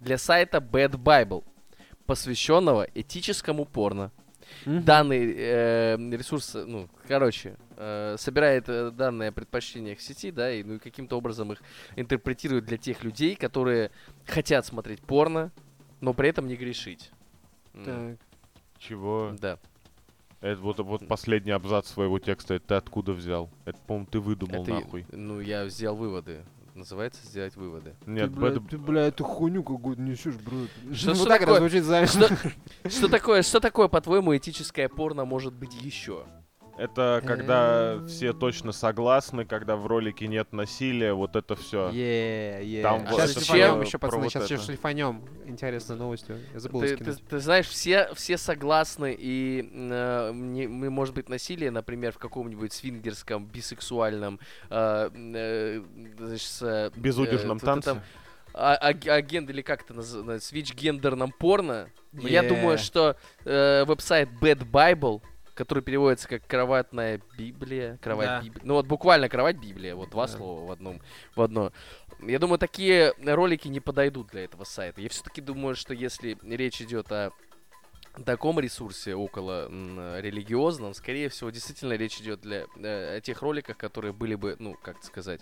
[0.00, 1.44] для сайта Bad Bible,
[2.06, 4.12] посвященного этическому порно.
[4.64, 10.74] Данный э, ресурс, ну, короче, э, собирает э, данные о предпочтениях сети, да, и, ну,
[10.74, 11.62] и каким-то образом их
[11.96, 13.90] интерпретирует для тех людей, которые
[14.26, 15.52] хотят смотреть порно,
[16.00, 17.10] но при этом не грешить.
[17.84, 18.18] Так.
[18.78, 19.34] Чего?
[19.38, 19.58] Да.
[20.40, 22.54] Это вот, вот последний абзац своего текста.
[22.54, 23.50] Это ты откуда взял?
[23.64, 25.04] Это, по-моему, ты выдумал Это, нахуй.
[25.10, 26.44] ну, я взял выводы.
[26.78, 27.96] Называется сделать выводы.
[28.06, 30.68] Нет, ты, бля, это- ты, бля, эту хуйню какую-то несешь, брат.
[30.94, 31.68] Что- вот что так такое?
[32.06, 32.28] Что,
[32.88, 36.24] что такое, что такое, по-твоему, этическое порно может быть еще?
[36.78, 38.06] Это когда Э.
[38.06, 41.90] все точно согласны, когда в ролике нет насилия, вот это все.
[42.82, 44.64] Там вот Сейчас шлифанем еще, про пацаны, вот сейчас еще это.
[44.64, 45.22] шлифанем.
[45.46, 46.38] Интересной новостью.
[46.54, 51.70] Я забыл Ты, ты- ты знаешь, все, все согласны, и, э, не- может быть, насилие,
[51.72, 54.38] например, в каком-нибудь свингерском, бисексуальном,
[54.70, 55.82] э, э,
[56.18, 57.90] значит, с, э, Безудержном э, танце.
[57.94, 58.02] там,
[58.54, 61.88] а, а, агент или как это называется, свич-гендерном порно.
[62.12, 65.22] Но Я думаю, что э, веб-сайт Bad Bible,
[65.58, 68.40] который переводится как кроватная Библия, кровать Да.
[68.42, 70.32] Библия, ну вот буквально кровать Библия, вот два Да.
[70.32, 71.00] слова в одном,
[71.34, 71.72] в одно.
[72.20, 75.00] Я думаю, такие ролики не подойдут для этого сайта.
[75.00, 77.32] Я все-таки думаю, что если речь идет о
[78.24, 79.66] таком ресурсе около
[80.20, 84.76] религиозном, скорее всего, действительно речь идет для э, о тех роликах, которые были бы, ну,
[84.80, 85.40] как сказать,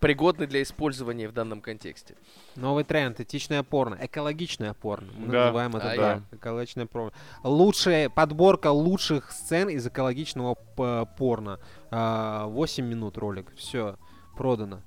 [0.00, 2.16] пригодны для использования в данном контексте.
[2.56, 5.12] Новый тренд, этичное порно, экологичное порно.
[5.16, 5.44] Мы Да.
[5.46, 7.12] называем это А, так, экологичное порно.
[7.44, 11.60] Лучшая подборка лучших сцен из экологичного порно.
[11.90, 13.96] А, 8 минут ролик, все,
[14.36, 14.82] продано.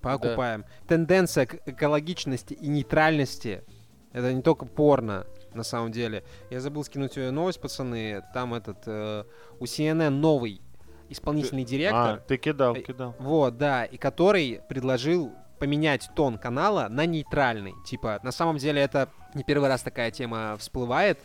[0.00, 0.64] Покупаем.
[0.86, 3.64] Тенденция к экологичности и нейтральности.
[4.12, 6.24] Это не только порно, на самом деле.
[6.50, 8.22] Я забыл скинуть э, новость, пацаны.
[8.32, 9.24] Там этот э,
[9.58, 10.62] у CNN новый
[11.08, 12.16] исполнительный директор.
[12.16, 13.14] А, ты кидал, Э, кидал.
[13.18, 17.74] Вот, да, и который предложил поменять тон канала на нейтральный.
[17.84, 21.18] Типа, на самом деле это не первый раз такая тема всплывает.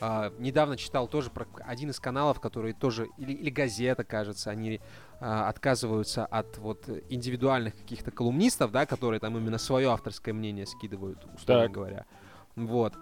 [0.00, 4.80] А, недавно читал тоже про один из каналов, который тоже, или, или газета, кажется, они
[5.20, 11.18] а, отказываются от вот индивидуальных каких-то колумнистов, да, которые там именно свое авторское мнение скидывают,
[11.34, 11.72] условно Так.
[11.72, 12.04] говоря.
[12.56, 12.94] Вот.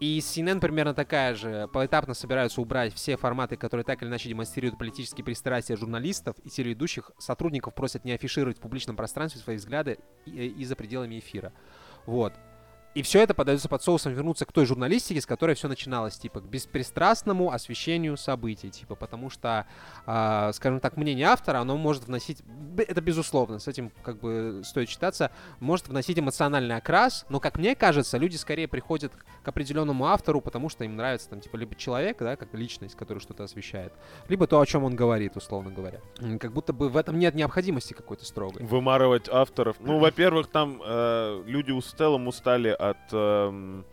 [0.00, 1.68] И CNN примерно такая же.
[1.74, 7.10] Поэтапно собираются убрать все форматы, которые так или иначе демонстрируют политические пристрастия журналистов и телеведущих.
[7.18, 11.52] Сотрудников просят не афишировать в публичном пространстве свои взгляды и, и за пределами эфира.
[12.06, 12.32] Вот.
[12.94, 16.40] И все это подается под соусом вернуться к той журналистике, с которой все начиналось, типа,
[16.40, 19.66] к беспристрастному освещению событий, типа, потому что,
[20.06, 22.42] а, скажем так, мнение автора, оно может вносить,
[22.76, 25.30] это безусловно, с этим как бы стоит считаться,
[25.60, 29.12] может вносить эмоциональный окрас, но, как мне кажется, люди скорее приходят
[29.44, 33.20] к определенному автору, потому что им нравится, там, типа, либо человек, да, как личность, который
[33.20, 33.92] что-то освещает,
[34.28, 36.00] либо то, о чем он говорит, условно говоря.
[36.40, 38.64] Как будто бы в этом нет необходимости какой-то строгой.
[38.66, 39.76] Вымарывать авторов.
[39.78, 43.84] Ну, во-первых, там э, люди у- в целом устали от эм,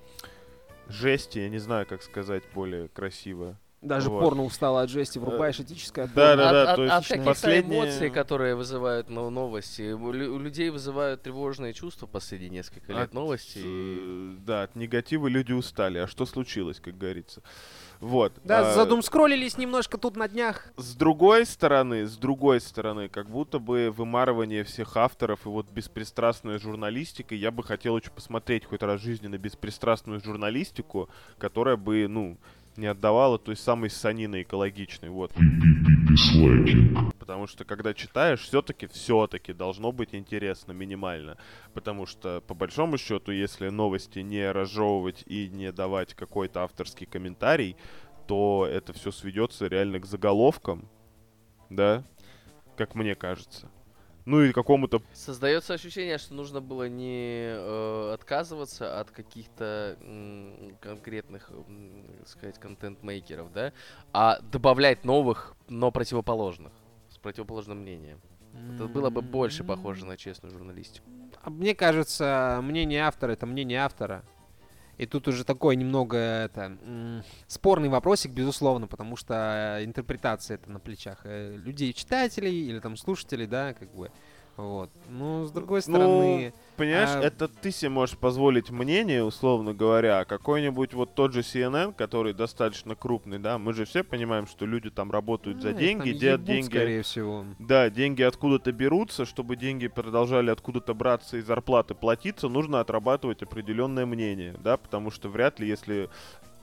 [0.88, 3.58] жести, я не знаю, как сказать более красиво.
[3.82, 4.22] Даже Вот.
[4.22, 7.30] порно устала от жести, врубаешь этическое Да, да, да, от, то от- есть от каких-то
[7.30, 9.92] последние- эмоций, которые вызывают ну, новости.
[9.92, 13.60] У людей вызывают тревожные чувства последние несколько лет От, новости.
[13.60, 16.00] и- э, Да, от негатива люди устали.
[16.00, 17.44] А что случилось, как говорится?
[18.00, 18.34] Вот.
[18.44, 20.68] Да, а, задум скроллились немножко тут на днях.
[20.78, 26.60] С другой стороны, с другой стороны, как будто бы вымарывание всех авторов и вот беспристрастная
[26.60, 32.08] журналистика, я бы хотел очень посмотреть хоть раз в жизни на беспристрастную журналистику, которая бы,
[32.08, 32.38] ну,
[32.78, 35.32] не отдавала той самой санины экологичной, вот.
[37.20, 41.38] Потому что когда читаешь, все-таки, все-таки должно быть интересно минимально.
[41.74, 47.76] Потому что, по большому счету, если новости не разжевывать и не давать какой-то авторский комментарий,
[48.28, 50.88] то это все сведется реально к заголовкам,
[51.70, 52.04] да,
[52.76, 53.70] как мне кажется.
[54.28, 55.02] Ну и какому-то...
[55.14, 59.98] Создается ощущение, что нужно было не э, отказываться от каких-то
[60.82, 61.50] конкретных,
[62.20, 63.72] так сказать, контент-мейкеров, да,
[64.12, 66.74] а добавлять новых, но противоположных,
[67.10, 68.20] с противоположным мнением.
[68.76, 71.08] Это было бы больше похоже на честную журналистику.
[71.42, 74.26] А Мне кажется, мнение автора это мнение автора.
[74.98, 76.76] И тут уже такой немного это
[77.48, 83.46] спорный вопросик, безусловно, потому что интерпретация это на плечах э, людей, читателей или там слушателей,
[83.46, 84.12] да, как бы.
[84.58, 84.90] Вот.
[85.10, 90.94] Ну, с другой стороны, Понимаешь, А- это ты себе можешь позволить мнение, условно говоря, какой-нибудь
[90.94, 95.12] вот тот же CNN, который достаточно крупный, да, мы же все понимаем, что люди там
[95.12, 96.68] работают за ну, их деньги, делают деньги.
[96.68, 97.46] скорее всего.
[97.58, 104.06] Да, деньги откуда-то берутся, чтобы деньги продолжали откуда-то браться и зарплаты платиться, нужно отрабатывать определенное
[104.06, 106.10] мнение, да, потому что вряд ли, если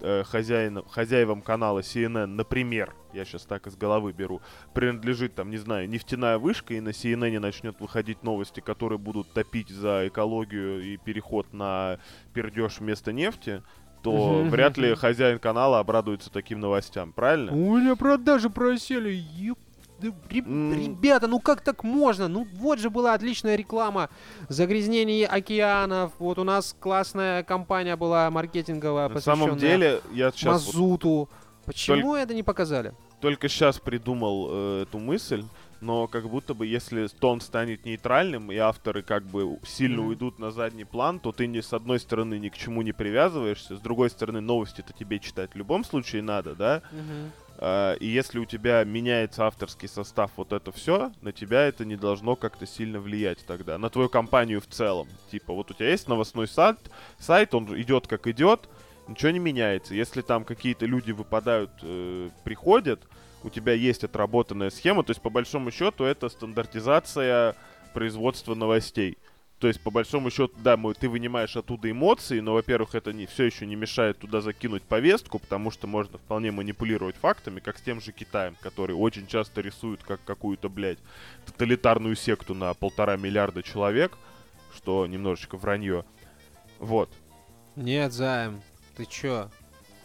[0.01, 4.41] э, хозяин, хозяевам канала CNN, например, я сейчас так из головы беру,
[4.73, 9.71] принадлежит там, не знаю, нефтяная вышка, и на CNN начнет выходить новости, которые будут топить
[9.71, 11.99] за экологию и переход на
[12.33, 13.63] пердеж вместо нефти,
[14.03, 17.53] то вряд ли хозяин канала обрадуется таким новостям, правильно?
[17.53, 19.59] У меня продажи просели, еб...
[20.11, 22.29] Ребята, ну как так можно?
[22.29, 24.11] Ну вот же была отличная реклама
[24.49, 26.13] загрязнений океанов.
[26.19, 31.29] Вот у нас классная компания была маркетинговая, На самом деле, я сейчас мазуту.
[31.65, 32.95] Почему это не показали?
[33.25, 35.45] только сейчас придумал э, эту мысль,
[35.81, 40.09] но как будто бы если тон станет нейтральным и авторы как бы сильно Мгм.
[40.09, 43.77] уйдут на задний план, то ты не с одной стороны ни к чему не привязываешься,
[43.77, 46.83] с другой стороны новости-то тебе читать в любом случае надо, да?
[47.67, 51.97] А, и если у тебя меняется авторский состав, вот это все, на тебя это не
[51.97, 55.09] должно как-то сильно влиять тогда, на твою компанию в целом.
[55.31, 56.77] Типа, вот у тебя есть новостной сайт,
[57.19, 58.69] сайт он идет как идет,
[59.09, 59.95] ничего не меняется.
[59.95, 63.01] Если там какие-то люди выпадают, э, приходят,
[63.43, 67.57] у тебя есть отработанная схема, то есть по большому счету это стандартизация
[67.95, 69.17] производства новостей.
[69.65, 73.25] То есть, по большому счету, да, мой, ты вынимаешь оттуда эмоции, но, во-первых, это не,
[73.25, 77.81] все еще не мешает туда закинуть повестку, потому что можно вполне манипулировать фактами, как с
[77.81, 80.99] тем же Китаем, который очень часто рисует как какую-то, блядь,
[81.47, 84.19] тоталитарную секту на полтора миллиарда человек,
[84.77, 86.05] что немножечко вранье.
[86.79, 87.09] Вот.
[87.75, 88.61] Нет, Займ,
[88.99, 89.51] ты чё?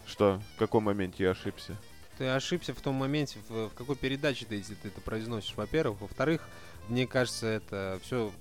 [0.06, 1.76] Что, в каком моменте я ошибся?
[2.16, 6.00] Ты ошибся в том моменте, в, в какой передаче ты, ты это произносишь, во-первых.
[6.00, 6.48] Во-вторых,
[6.88, 8.32] мне кажется, это все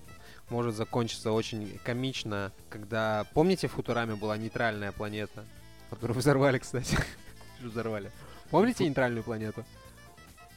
[0.49, 3.25] может закончиться очень комично, когда...
[3.33, 5.45] Помните, в Футураме была нейтральная планета,
[5.89, 6.97] которую взорвали, кстати?
[7.61, 8.11] Взорвали.
[8.49, 9.65] Помните нейтральную планету?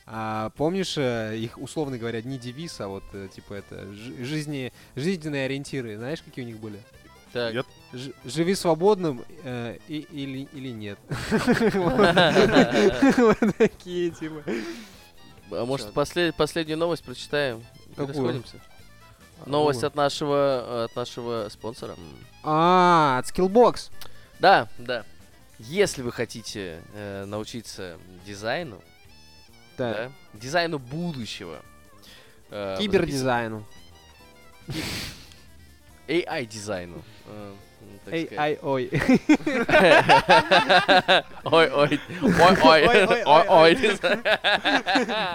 [0.06, 4.72] А помнишь э, их, условно говоря, не девиз, а вот э, типа это жи- жизни,
[4.96, 5.96] жизненные ориентиры.
[5.96, 6.80] Знаешь, какие у них были?
[7.32, 7.54] Так.
[7.54, 10.98] Я- Ж- живи свободным э, и- или, или нет.
[13.16, 14.42] Вот такие, типа.
[15.50, 17.62] А может, последнюю новость прочитаем?
[17.96, 18.42] Какую?
[19.46, 21.96] Новость от нашего, от нашего спонсора.
[22.44, 23.90] А, от Skillbox.
[24.38, 25.04] Да, да.
[25.58, 28.80] Если вы хотите э, научиться дизайну,
[29.78, 29.94] Да.
[29.94, 31.60] да, дизайну будущего,
[32.50, 33.64] э, Кибердизайну.
[36.08, 37.54] AI-дизайну, э,
[38.04, 38.38] так Эй, сказать.
[38.38, 38.90] ай, ой.
[41.44, 43.74] Ой, ой, ой, ой, Ой, ой, ой, ой, ой.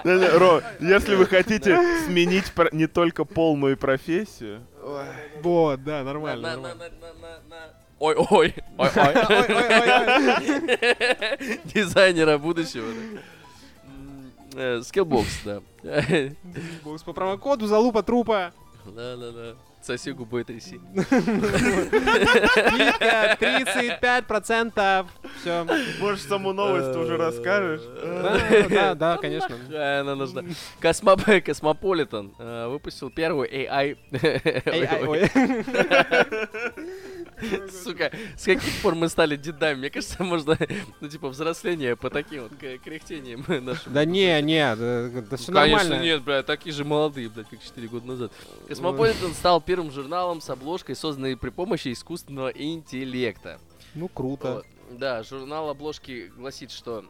[0.04, 4.62] Не-не, Ро, если вы хотите сменить не только пол, но и профессию,
[5.42, 6.74] Вот, да, нормально.
[7.98, 8.54] Ой, ой, ой, ой.
[8.76, 11.58] Ой, ой, ой, ой.
[11.64, 12.86] Дизайнера будущего.
[12.92, 13.20] да.
[14.60, 15.60] Э, Skillbox, да.
[15.82, 18.52] Skillbox по промокоду залупа трупа.
[18.84, 19.54] Да-да-да.
[19.80, 20.80] Соси губой тряси.
[22.18, 25.06] Скидка 35%.
[25.40, 25.66] Все.
[26.00, 27.80] может, саму новость уже расскажешь?
[28.70, 29.56] Да, да, конечно.
[30.00, 30.42] Она нужна.
[30.80, 33.96] Cosmo- Cosmopolitan э, выпустил первую AI...
[37.84, 39.78] Сука, с каких пор мы стали дедами?
[39.78, 40.58] Мне кажется, можно,
[41.00, 43.92] ну, типа, взросление по таким вот кряхтениям нашим.
[43.92, 46.02] Да не, не, да, да все Ну, Конечно, нормально.
[46.02, 48.32] нет, бля, такие же молодые, блядь, как 4 года назад.
[48.66, 53.60] Космополитен стал первым журналом с обложкой, созданной при помощи искусственного интеллекта.
[53.94, 54.54] Ну, круто.
[54.56, 54.66] Вот.
[54.98, 57.04] Да, журнал обложки гласит, что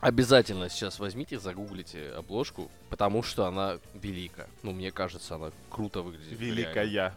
[0.00, 4.46] обязательно сейчас возьмите, загуглите обложку, потому что она велика.
[4.62, 6.30] Ну, мне кажется, она круто выглядит.
[6.40, 6.44] реально.
[6.44, 6.84] Великая.
[6.84, 7.14] Я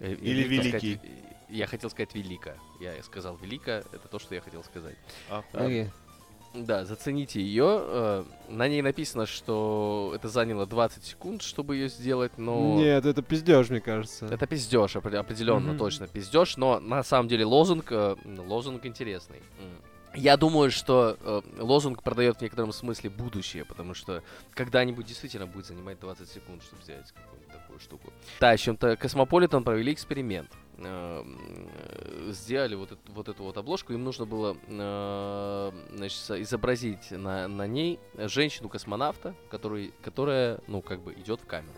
[0.00, 1.00] Или хотел сказать, великий.
[1.06, 2.54] э, я хотел сказать велика.
[2.80, 4.96] Я сказал велика, это то, что я хотел сказать.
[5.28, 5.88] А, Окей.
[6.52, 8.24] Да, зацените ее.
[8.48, 12.76] На ней написано, что это заняло 20 секунд, чтобы ее сделать, но...
[12.76, 14.26] Нет, это пиздеж, мне кажется.
[14.26, 15.78] Это пиздеж, определенно, Мгм.
[15.78, 19.40] точно пиздеж, но на самом деле лозунг, э, лозунг интересный.
[20.12, 24.24] Я думаю, что э, лозунг продает в некотором смысле будущее, потому что
[24.54, 27.39] когда-нибудь действительно будет занимать 20 секунд, чтобы сделать такую
[27.80, 28.12] штуку.
[28.40, 30.50] Да, с чем-то Космополитен провели эксперимент.
[30.78, 37.10] Э, м, Сделали вот эту, вот эту вот обложку, им нужно было э, значит, изобразить
[37.10, 41.74] на, на ней женщину-космонавта, который, которая, ну, как бы идет в камеру.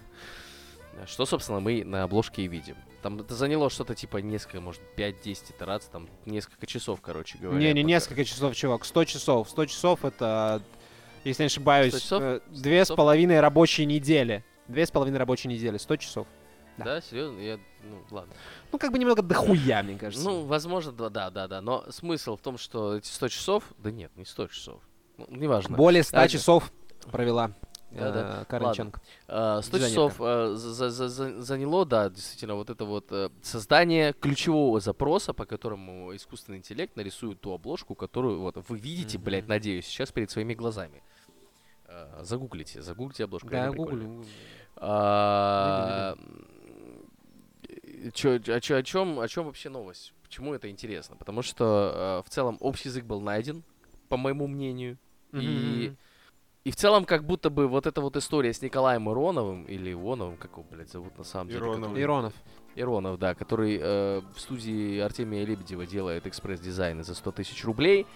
[0.94, 2.76] Э, Что, собственно, мы на обложке и видим.
[3.03, 7.59] Там это заняло что-то типа несколько, может, 5-10 итераций, там несколько часов, короче говоря.
[7.59, 8.84] Не, не пока- несколько часов, чувак.
[8.84, 9.50] 100 часов.
[9.50, 10.62] 100 часов это,
[11.24, 12.22] если не ошибаюсь, 100 часов?
[12.22, 14.44] э, две с половиной рабочие недели.
[14.68, 15.76] Две с половиной рабочие недели.
[15.76, 16.26] 100 часов.
[16.78, 16.84] да.
[16.84, 17.38] Да, серьезно?
[17.40, 18.32] Я, ну, ладно.
[18.70, 20.24] Ну, как бы немного дохуя, мне кажется.
[20.28, 21.60] Ну, возможно, да, да, да, да.
[21.60, 23.64] Но смысл в том, что эти 100 часов...
[23.78, 24.80] Да нет, не 100 часов.
[25.18, 25.76] Ну, неважно.
[25.76, 26.28] Более 100 Ладно.
[26.30, 26.72] часов
[27.10, 27.52] провела
[27.90, 28.42] Да-да.
[28.42, 29.00] э, Караченко.
[29.28, 29.90] А, 100 Дизайнерка.
[30.10, 35.34] часов э, за- за- за- заняло, да, действительно, вот это вот э, создание ключевого запроса,
[35.34, 39.24] по которому искусственный интеллект нарисует ту обложку, которую вот вы видите, Мгм.
[39.24, 41.02] блядь, надеюсь, сейчас перед своими глазами.
[41.95, 43.49] Э, Загуглите, загуглите обложку.
[43.51, 44.05] Да, прикольно.
[44.09, 44.24] гуглю.
[44.76, 46.16] А,
[48.14, 50.12] чё- о, чё- о чем, о чем вообще новость?
[50.22, 51.16] Почему это интересно?
[51.16, 53.62] Потому что э, в целом общий язык был найден,
[54.09, 54.99] по моему мнению.
[55.32, 55.36] И,
[55.88, 55.97] Мгм.
[56.64, 60.36] и в целом как будто бы вот эта вот история с Николаем Ироновым, или Ионовым,
[60.36, 61.61] как его, блядь, зовут на самом деле?
[61.61, 61.82] Ироновым.
[61.82, 62.32] который- Иронов.
[62.74, 68.07] Иронов, да, который э, в студии Артемия Лебедева делает экспресс-дизайны за 100 тысяч рублей,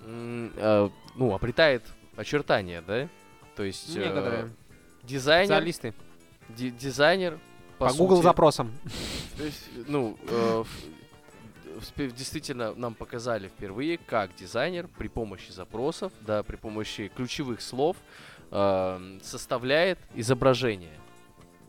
[0.00, 1.82] м, э, ну, обретает
[2.16, 3.08] очертания, да?
[3.56, 3.94] То есть...
[3.96, 4.50] э, Некоторые.
[5.02, 5.94] дизайнер, Специалисты.
[6.50, 7.38] ди- дизайнер,
[7.78, 8.72] по, По Google сути, запросам.
[9.36, 10.64] то есть, ну, э,
[11.98, 17.96] действительно нам показали впервые, как дизайнер при помощи запросов, да, при помощи ключевых слов
[18.50, 20.98] э, составляет изображение.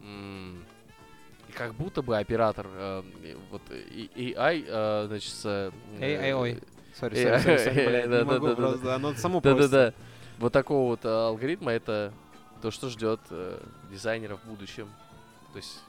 [0.04, 3.04] И как будто бы оператор э,
[3.52, 6.64] вот AI, э, значит, с, э, AI.
[7.00, 9.68] Sorry, Э, sorry, sorry, sorry, э, блядь, не могу просто, оно само просто.
[9.68, 9.94] Да-да-да.
[10.40, 12.14] Вот такого вот э, алгоритма это
[12.62, 13.60] то, что ждет э,
[13.92, 14.88] дизайнеров в будущем.
[15.54, 15.80] То есть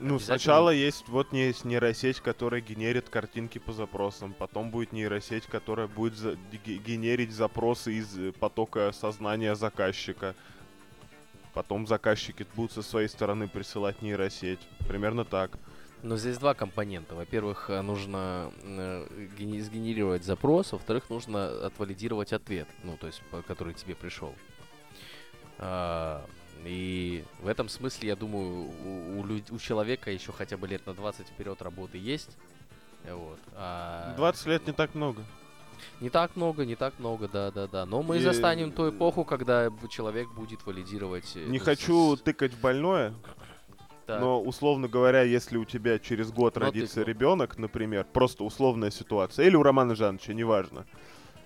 [0.00, 0.20] Ну, Обязательно.
[0.38, 4.32] сначала есть вот есть нейросеть, которая генерит картинки по запросам.
[4.32, 10.34] Потом будет нейросеть, которая будет за- ге- генерить запросы из э, потока сознания заказчика.
[11.52, 14.60] Потом заказчики будут со своей стороны присылать нейросеть.
[14.88, 15.58] Примерно так.
[16.04, 17.14] Но здесь два компонента.
[17.14, 19.06] Во-первых, э, нужно э,
[19.38, 24.34] сгенерировать запрос, во-вторых, нужно отвалидировать ответ, ну, то есть, который тебе пришел.
[25.58, 26.22] А,
[26.66, 30.86] и в этом смысле, я думаю, у, у люд- у человека еще хотя бы лет
[30.86, 32.36] на 20 вперед работы есть.
[33.10, 33.38] Вот.
[33.54, 35.22] А 20 лет не так много.
[36.00, 37.86] Не так много, не так много, да, да, да.
[37.86, 41.32] Но мы И- застанем ту эпоху, когда человек будет валидировать.
[41.34, 43.14] э, Не хочу тыкать в больное,
[44.06, 44.20] так.
[44.20, 47.12] но условно говоря, если у тебя через год Но родится тыкну.
[47.12, 50.86] ребенок, например, просто условная ситуация, или у Романа Жановича, неважно.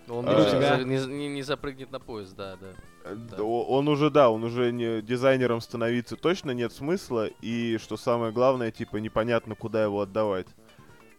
[0.09, 2.69] Он а, не, тебя- не, не- не запрыгнет на поезд, да, да.
[3.05, 3.43] Э, Да.
[3.43, 8.71] Он уже, да, он уже не дизайнером становиться точно нет смысла, и что самое главное,
[8.71, 10.47] типа, непонятно, куда его отдавать.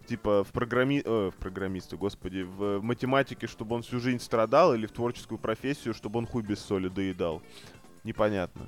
[0.07, 1.03] Типа, в программи...
[1.05, 5.93] э, в программисты, господи, в математике, чтобы он всю жизнь страдал, или в творческую профессию,
[5.93, 7.43] чтобы он хуй без соли доедал.
[8.03, 8.67] Непонятно.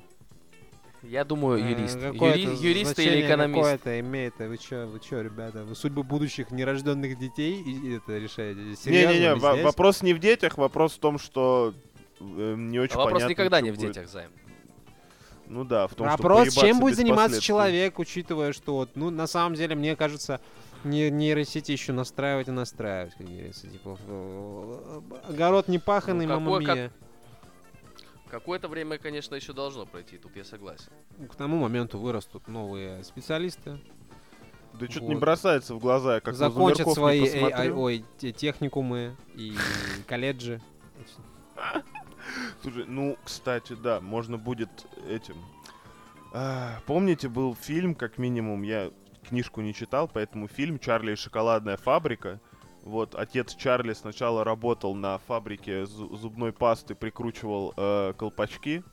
[1.03, 1.99] Я думаю, Э, юрист.
[1.99, 3.55] какое Юри- это юрист или экономист.
[3.59, 4.33] Какое-то имеет.
[4.37, 5.63] Вы чё, вы чё, ребята?
[5.63, 8.75] Вы судьбу будущих нерожденных детей и, это решаете?
[8.75, 9.13] Серьезно?
[9.13, 9.63] Не-не-не, здесь?
[9.65, 11.73] вопрос не в детях, вопрос в том, что
[12.19, 13.87] э, не очень А вопрос понятно, никогда что не в будет.
[13.93, 14.29] детях, Займ.
[15.47, 19.09] Ну да, в том, что Вопрос, чем поебаться будет заниматься человек, учитывая, что вот, ну,
[19.09, 20.39] на самом деле, мне кажется,
[20.85, 23.67] не, нейросети еще настраивать и настраивать, как говорится.
[23.67, 23.97] Типа,
[25.27, 26.91] огород не паханный, Ну, мама какой- как- мия.
[28.31, 30.89] Какое-то время, конечно, еще должно пройти, тут я согласен.
[31.29, 33.77] К тому моменту вырастут новые специалисты,
[34.73, 35.13] Да что-то Вот.
[35.13, 37.25] не бросается в глаза, я как закончат свои.
[37.25, 39.53] AI, ой, те- техникумы и
[40.07, 40.61] колледжи.
[42.61, 44.69] Слушай, ну, кстати, да, можно будет
[45.09, 45.35] этим.
[46.33, 48.91] А, помните, был фильм, как минимум, я
[49.27, 52.39] книжку не читал, поэтому фильм «Чарли и шоколадная фабрика».
[52.83, 58.83] Вот, отец Чарли сначала работал на фабрике зу- зубной пасты, прикручивал э, колпачки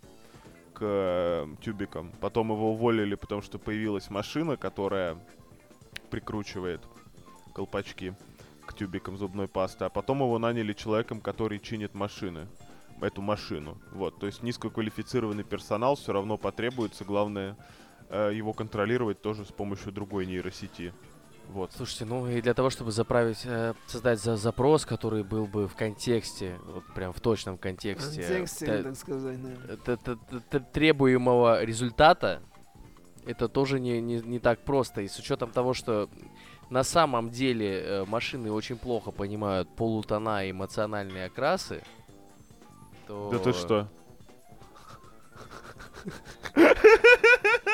[0.75, 2.13] к э, тюбикам.
[2.21, 5.17] Потом его уволили, потому что появилась машина, которая
[6.11, 6.83] прикручивает
[7.55, 8.15] колпачки
[8.67, 9.87] к тюбикам зубной пасты.
[9.87, 12.47] А потом его наняли человеком, который чинит машины.
[13.01, 13.79] Эту машину.
[13.93, 17.05] Вот, то есть низкоквалифицированный персонал все равно потребуется.
[17.05, 17.57] Главное
[18.11, 20.93] э, его контролировать тоже с помощью другой нейросети.
[21.49, 21.73] Вот.
[21.73, 25.75] Слушайте, ну и для того, чтобы заправить, э, создать за запрос, который был бы в
[25.75, 29.77] контексте, вот прям в точном контексте, Контексте, т- так сказать, да.
[29.77, 32.43] т- т- т- т- требуемого результата,
[33.27, 35.01] это тоже не, не, не так просто.
[35.01, 36.11] И с учетом того, что
[36.69, 41.83] на самом деле э, машины очень плохо понимают полутона и эмоциональные окрасы,
[43.07, 43.31] то...
[43.33, 43.89] Да ты что?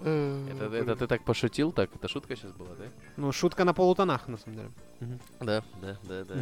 [0.00, 1.90] Это, это ты так пошутил, так?
[1.94, 2.84] Это шутка сейчас была, да?
[3.16, 4.70] Ну, шутка на полутонах, на самом деле.
[5.40, 6.34] Да, да, да, да.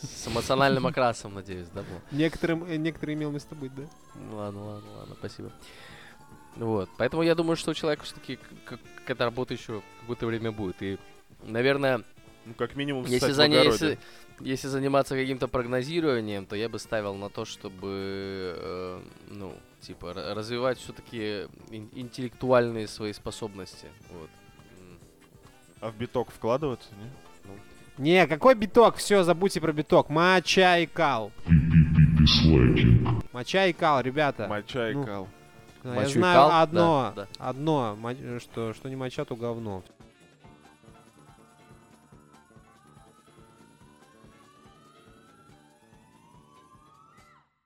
[0.00, 2.00] С эмоциональным окрасом, надеюсь, да, был?
[2.10, 3.82] Некоторым, э, некоторые имел место быть, да?
[4.32, 5.52] Ладно, ладно, ладно, спасибо.
[6.56, 10.82] Вот, поэтому я думаю, что у человека все-таки к эта работа еще какое-то время будет.
[10.82, 10.98] И,
[11.42, 12.02] наверное,
[12.46, 13.68] Ну, как минимум, если, огороде.
[13.70, 13.98] если,
[14.40, 20.34] если заниматься каким-то прогнозированием, то я бы ставил на то, чтобы, э, ну, типа, ра-
[20.34, 23.88] развивать все-таки интеллектуальные свои способности.
[24.10, 24.30] Вот.
[25.80, 27.10] А в биток вкладываться, не?
[27.98, 28.96] Не, какой биток?
[28.96, 30.08] Все, забудьте про биток.
[30.08, 31.30] Моча и кал.
[33.32, 34.46] Моча и кал, ребята.
[34.48, 35.28] Моча и ну, кал.
[35.82, 36.60] Да, Я Мочу и знаю кал?
[36.62, 39.82] одно, Да, одно, мо- что, что не моча, то говно.